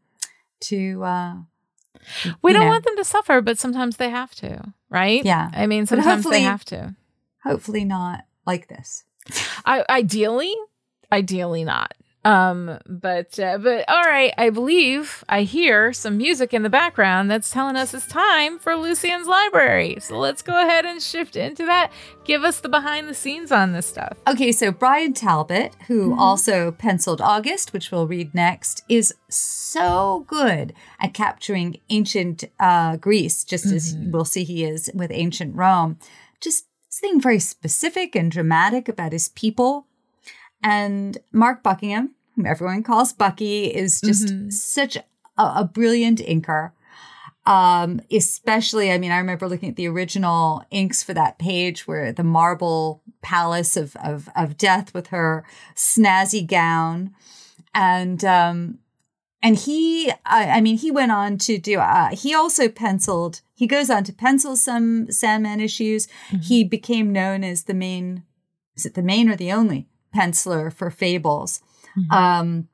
[0.62, 1.34] to uh
[2.42, 5.24] We don't know, want them to suffer, but sometimes they have to, right?
[5.24, 5.50] Yeah.
[5.54, 6.96] I mean, sometimes they have to.
[7.44, 9.04] hopefully not like this
[9.66, 10.56] I, ideally,
[11.12, 11.94] ideally not.
[12.28, 17.32] Um, but uh, but all right, I believe I hear some music in the background
[17.32, 19.98] that's telling us it's time for Lucien's library.
[20.02, 21.92] So let's go ahead and shift into that.
[22.26, 24.18] Give us the behind the scenes on this stuff.
[24.28, 26.20] okay so bryan talbot who Mm-hmm.
[26.20, 33.44] also penciled august which we'll read next is so good at capturing ancient uh greece
[33.46, 34.12] just as Mm-hmm.
[34.12, 35.98] we'll see he is with ancient rome
[36.42, 39.86] just something very specific and dramatic about his people
[40.64, 44.54] And Mark Buckingham, whom everyone calls Bucky, is just Mhm.
[44.54, 45.04] such a,
[45.38, 46.72] a brilliant inker.
[47.46, 52.12] Um, especially, I mean, I remember looking at the original inks for that page where
[52.12, 57.12] the marble palace of of, of death with her snazzy gown,
[57.74, 58.80] and um,
[59.42, 61.80] and he, I, I mean, he went on to do.
[61.80, 63.42] Uh, he also penciled.
[63.56, 66.08] He goes on to pencil some Sandman issues.
[66.42, 68.24] He became known as the main.
[68.76, 71.62] Is it the main or the only penciler for Fables?
[72.12, 72.68] Um,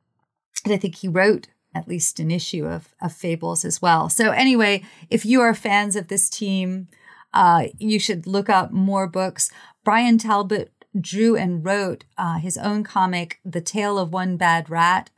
[0.63, 4.09] and I think he wrote at least an issue of, of Fables as well.
[4.09, 6.87] So anyway, if you are fans of this team,
[7.33, 9.49] uh, you should look up more books.
[9.83, 15.09] Bryan Talbot drew and wrote uh, his own comic, The Tale of One Bad Rat,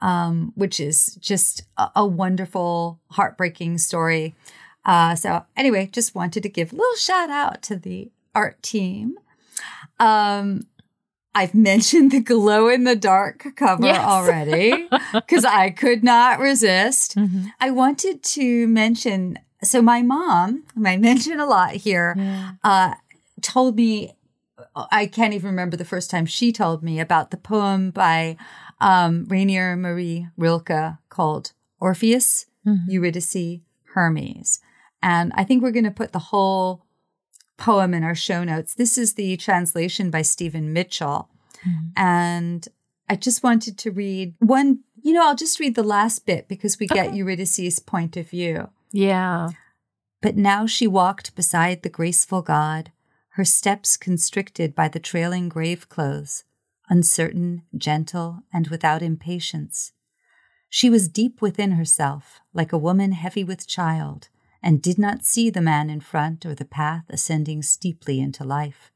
[0.00, 4.34] um, which is just a, a wonderful, heartbreaking story.
[4.84, 9.18] Uh, so anyway, just wanted to give a little shout out to the art team.
[9.98, 10.66] Um,
[11.36, 14.04] I've mentioned the glow in the dark cover Yes.
[14.04, 17.14] already because I could not resist.
[17.16, 17.52] Mhm.
[17.60, 22.52] I wanted to mention so my mom, whom I mention a lot here, Yeah.
[22.64, 22.94] uh,
[23.42, 24.12] told me
[24.90, 28.36] I can't even remember the first time she told me about the poem by
[28.80, 32.84] um, Rainer Marie Rilke called Orpheus, Mhm.
[32.88, 33.60] Eurydice,
[33.94, 34.60] Hermes.
[35.02, 36.85] And I think we're going to put the whole
[37.56, 38.74] poem in our show notes.
[38.74, 41.28] This is the translation by Stephen Mitchell.
[41.66, 41.88] Mm-hmm.
[41.96, 42.68] And
[43.08, 46.78] I just wanted to read one, you know, I'll just read the last bit because
[46.78, 47.16] we get okay.
[47.16, 48.68] Eurydice's point of view.
[48.92, 49.50] Yeah.
[50.22, 52.92] But now she walked beside the graceful god,
[53.30, 56.44] her steps constricted by the trailing grave clothes,
[56.88, 59.92] uncertain, gentle, and without impatience.
[60.68, 64.28] She was deep within herself, like a woman heavy with child,
[64.66, 68.90] and did not see the man in front or the path ascending steeply into life.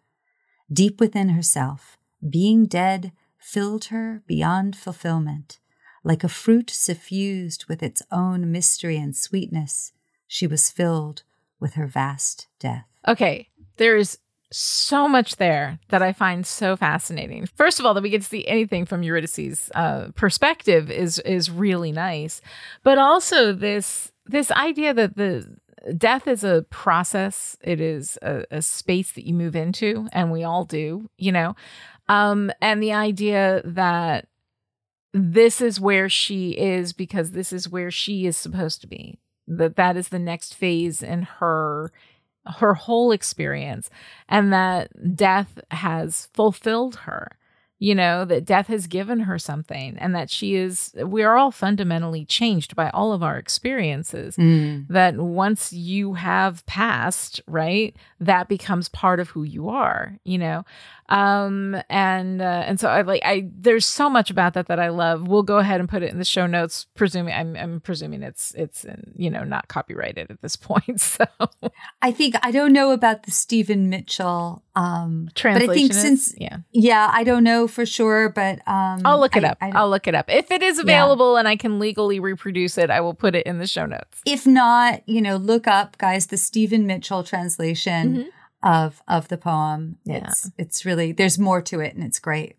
[0.71, 1.97] Deep within herself,
[2.29, 5.61] being dead filled her beyond fulfillment.
[6.03, 9.93] Like a fruit suffused with its own mystery and sweetness,
[10.27, 11.23] she was filled
[11.61, 12.87] with her vast death.
[13.07, 14.19] Okay, there is
[14.51, 17.47] so much there that I find so fascinating.
[17.47, 21.49] First of all, that we get to see anything from Eurydice's uh, perspective is is
[21.49, 22.41] really nice,
[22.83, 25.57] but also this this idea that the
[25.97, 27.57] death is a process.
[27.63, 31.55] It is a, a, space that you move into and we all do you know?
[32.09, 34.27] Um and the idea that
[35.13, 39.19] this is where she is because this is where she is supposed to be
[39.49, 41.93] that that is the next phase in her
[42.47, 43.91] her whole experience
[44.29, 47.29] and that death has fulfilled her
[47.81, 51.51] you know, that death has given her something and that she is, we are all
[51.51, 54.37] fundamentally changed by all of our experiences.
[54.37, 54.87] Mm.
[54.89, 60.65] That once you have passed, right, that becomes part of who you are, you know.
[61.11, 64.91] Um, and, uh, and so I like, I, there's so much about that that I
[64.91, 65.27] love.
[65.27, 68.55] We'll go ahead and put it in the show notes, presuming, I'm, I'm presuming it's,
[68.55, 71.01] it's, in, you know, not copyrighted at this point.
[71.01, 71.25] So
[72.01, 75.67] I think, I don't know about the Stephen Mitchell, um, translation.
[75.67, 79.37] But I think since, yeah, yeah, I don't know for sure, but, um, I'll look
[79.37, 79.59] it I, up.
[79.61, 80.27] I, will look it up.
[80.29, 81.41] If it is available yeah.
[81.41, 84.23] and I can legally reproduce it, I will put it in the show notes.
[84.25, 88.15] If not, you know, look up guys, the Stephen Mitchell translation.
[88.15, 88.29] Mm-hmm
[88.63, 89.99] of of the poem.
[90.05, 90.29] Yeah.
[90.29, 92.57] It's it's really there's more to it and it's great.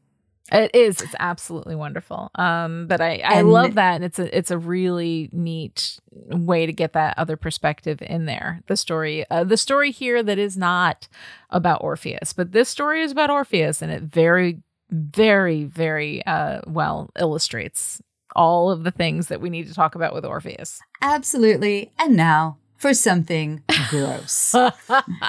[0.52, 1.02] It is.
[1.02, 2.30] It's absolutely wonderful.
[2.36, 6.66] Um, but I, I and love that, and it's a it's a really neat way
[6.66, 8.62] to get that other perspective in there.
[8.68, 11.08] The story, uh, the story here that is not
[11.52, 17.10] about Orpheus, but this story is about Orpheus, and it very, very, very uh, well
[17.18, 18.02] illustrates
[18.36, 20.82] all of the things that we need to talk about with Orpheus.
[21.02, 21.92] Absolutely.
[21.98, 23.62] And now for something
[23.92, 24.56] gross.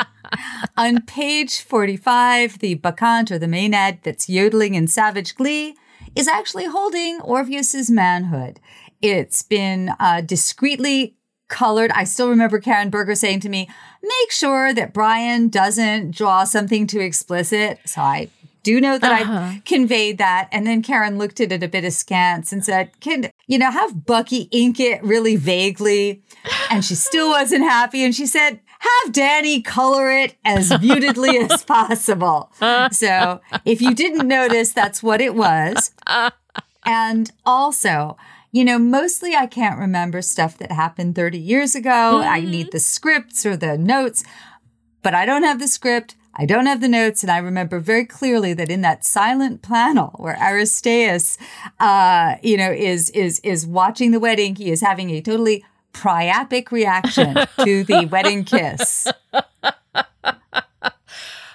[0.79, 5.77] On page 45, the bacchant or the Maenad that's yodeling in savage glee
[6.17, 8.59] is actually holding Orpheus's manhood.
[9.03, 11.15] It's been uh, discreetly
[11.49, 11.91] colored.
[11.91, 13.69] I still remember Karen Berger saying to me,
[14.03, 17.81] make sure that Bryan doesn't draw something too explicit.
[17.85, 18.31] So I
[18.63, 19.33] do know that uh-huh.
[19.33, 20.49] I conveyed that.
[20.53, 24.07] And then Karen looked at it a bit askance and said, Can, you know, have
[24.07, 26.23] Bucky ink it really vaguely?
[26.71, 28.03] And she still wasn't happy.
[28.03, 32.51] And she said, have Danny color it as mutedly as possible.
[32.93, 35.91] So if you didn't notice, that's what it was.
[36.87, 38.17] And also,
[38.53, 41.91] you know, mostly I can't remember stuff that happened 30 years ago.
[41.91, 42.31] Mm-hmm.
[42.31, 44.25] I need the scripts or the notes,
[45.03, 46.17] but I don't have the script.
[46.35, 50.15] I don't have the notes, and I remember very clearly that in that silent panel
[50.17, 51.37] where Aristeus,
[51.79, 56.71] uh, you know, is is is watching the wedding, he is having a totally priapic
[56.71, 59.07] reaction to the wedding kiss.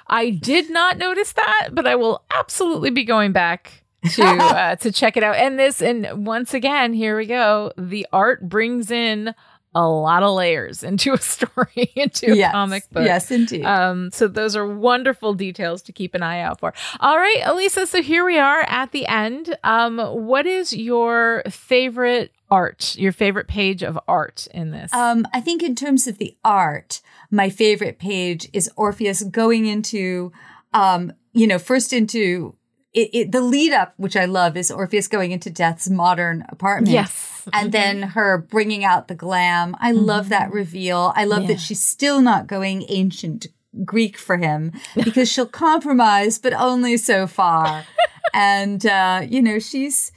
[0.10, 4.92] I did not notice that, but I will absolutely be going back to uh, to
[4.92, 5.36] check it out.
[5.36, 7.72] And this, and once again, here we go.
[7.78, 9.34] The art brings in
[9.78, 13.06] a lot of layers into a story, into a yes, comic book.
[13.06, 13.64] Yes, indeed.
[13.64, 16.74] Um, so those are wonderful details to keep an eye out for.
[17.00, 17.86] All right, Alisa.
[17.86, 19.56] So here we are at the end.
[19.64, 22.96] Um, what is your favorite art?
[22.98, 24.92] Your favorite page of art in this?
[24.94, 30.32] Um, I think in terms of the art, my favorite page is Orpheus going into,
[30.74, 32.56] um, you know, first into
[32.98, 36.92] it, it, the lead up, which I love, is Orpheus going into Death's modern apartment.
[36.92, 37.48] Yes.
[37.54, 39.76] And then her bringing out the glam.
[39.80, 40.04] I mm-hmm.
[40.04, 41.14] love that reveal.
[41.16, 41.50] I love yeah.
[41.50, 43.48] that she's still not going ancient
[43.86, 47.86] Greek for him because she'll compromise, but only so far.
[48.34, 50.12] and, uh, you know, she's,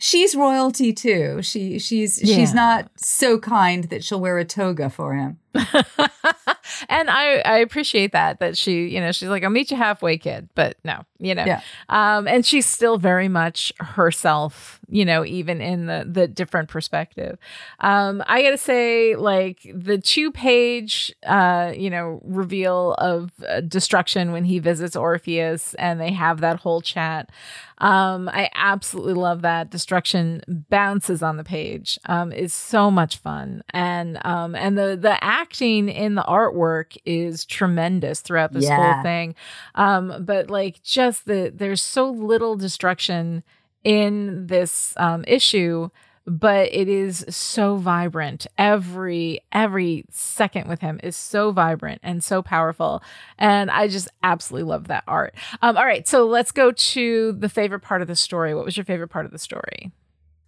[0.00, 1.40] she's royalty too.
[1.40, 2.34] She, she's, yeah.
[2.34, 5.38] she's not so kind that she'll wear a toga for him.
[6.88, 10.18] and I, I appreciate that that she you know she's like I'll meet you halfway
[10.18, 11.60] kid but no you know yeah.
[11.88, 17.38] um and she's still very much herself you know even in the the different perspective
[17.80, 24.32] um I gotta say like the two page uh you know reveal of uh, destruction
[24.32, 27.30] when he visits Orpheus and they have that whole chat
[27.78, 29.70] um, I absolutely love that.
[29.70, 31.98] Destruction bounces on the page.
[32.06, 37.44] Um, is so much fun, and um, and the the acting in the artwork is
[37.44, 38.94] tremendous throughout this Yeah.
[38.94, 39.34] whole thing.
[39.74, 43.42] Um, but like just the there's so little destruction
[43.82, 45.90] in this um, issue
[46.26, 52.40] but it is so vibrant every every second with him is so vibrant and so
[52.40, 53.02] powerful
[53.38, 57.48] and i just absolutely love that art um, all right so let's go to the
[57.50, 59.92] favorite part of the story what was your favorite part of the story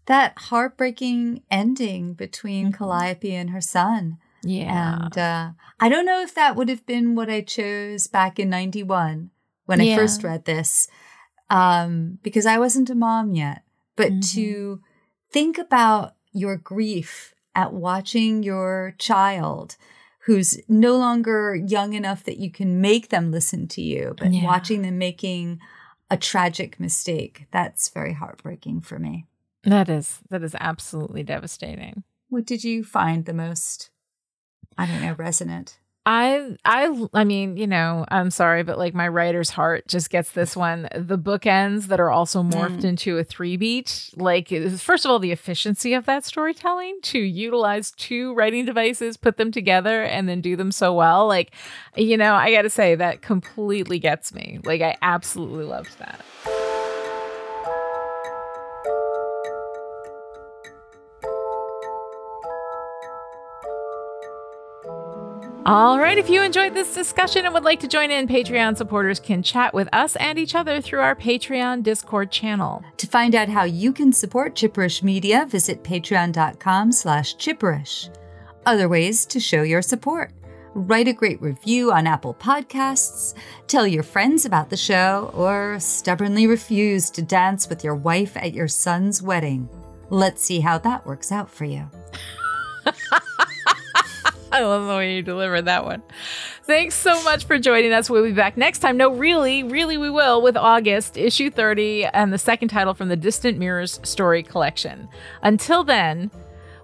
[0.07, 4.17] That heartbreaking ending between Calliope and her son.
[4.47, 8.39] Yeah And uh, I don't know if that would have been what I chose back
[8.39, 9.31] in 91
[9.67, 10.89] when I first read this,
[11.51, 13.63] um, because I wasn't a mom yet.
[13.97, 14.33] But Mhm.
[14.35, 14.81] to
[15.31, 19.77] think about your grief at watching your child
[20.27, 24.45] who's no longer young enough that you can make them listen to you, but Yeah.
[24.45, 25.61] watching them making
[26.11, 29.27] a tragic mistake, that's very heartbreaking for me.
[29.65, 33.91] that is that is absolutely devastating What did you find the most,
[34.79, 35.79] I don't know, resonant?
[36.09, 40.31] I I I mean, you know, I'm sorry, but like my writer's heart just gets
[40.31, 40.89] this one.
[40.95, 42.85] The bookends that are also morphed Mm.
[42.85, 44.11] into a three beat.
[44.15, 49.37] Like first of all, the efficiency of that storytelling to utilize two writing devices, put
[49.37, 51.27] them together, and then do them so well.
[51.27, 51.51] Like,
[51.97, 54.61] you know, I gotta say that completely gets me.
[54.65, 56.21] Like I absolutely loved that.
[65.67, 69.19] All right, if you enjoyed this discussion and would like to join in, Patreon supporters
[69.19, 72.85] can chat with us and each other through our Patreon Discord channel.
[72.99, 78.17] To find out how you can support Chipperish Media, visit patreon.com slash chipperish.
[78.65, 80.31] Other ways to show your support.
[80.75, 83.35] Write a great review on Apple Podcasts,
[83.67, 88.55] tell your friends about the show, or stubbornly refuse to dance with your wife at
[88.55, 89.69] your son's wedding.
[90.11, 91.91] Let's see how that works out for you.
[94.53, 96.03] I love the way you delivered that one.
[96.65, 98.09] Thanks so much for joining us.
[98.09, 98.97] We'll be back next time.
[98.97, 103.17] No, really, really, we will with August, issue 30, and the second title from the
[103.17, 105.09] Distant Mirrors story collection.
[105.43, 106.31] Until then,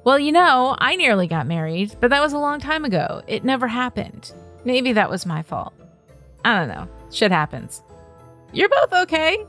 [0.04, 3.22] well, you know, I nearly got married, but that was a long time ago.
[3.28, 4.32] It never happened.
[4.64, 5.72] Maybe that was my fault.
[6.44, 6.88] I don't know.
[7.10, 7.82] Shit happens.
[8.52, 9.44] You're both okay.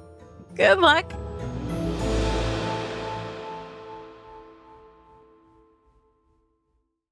[0.55, 1.11] Good luck.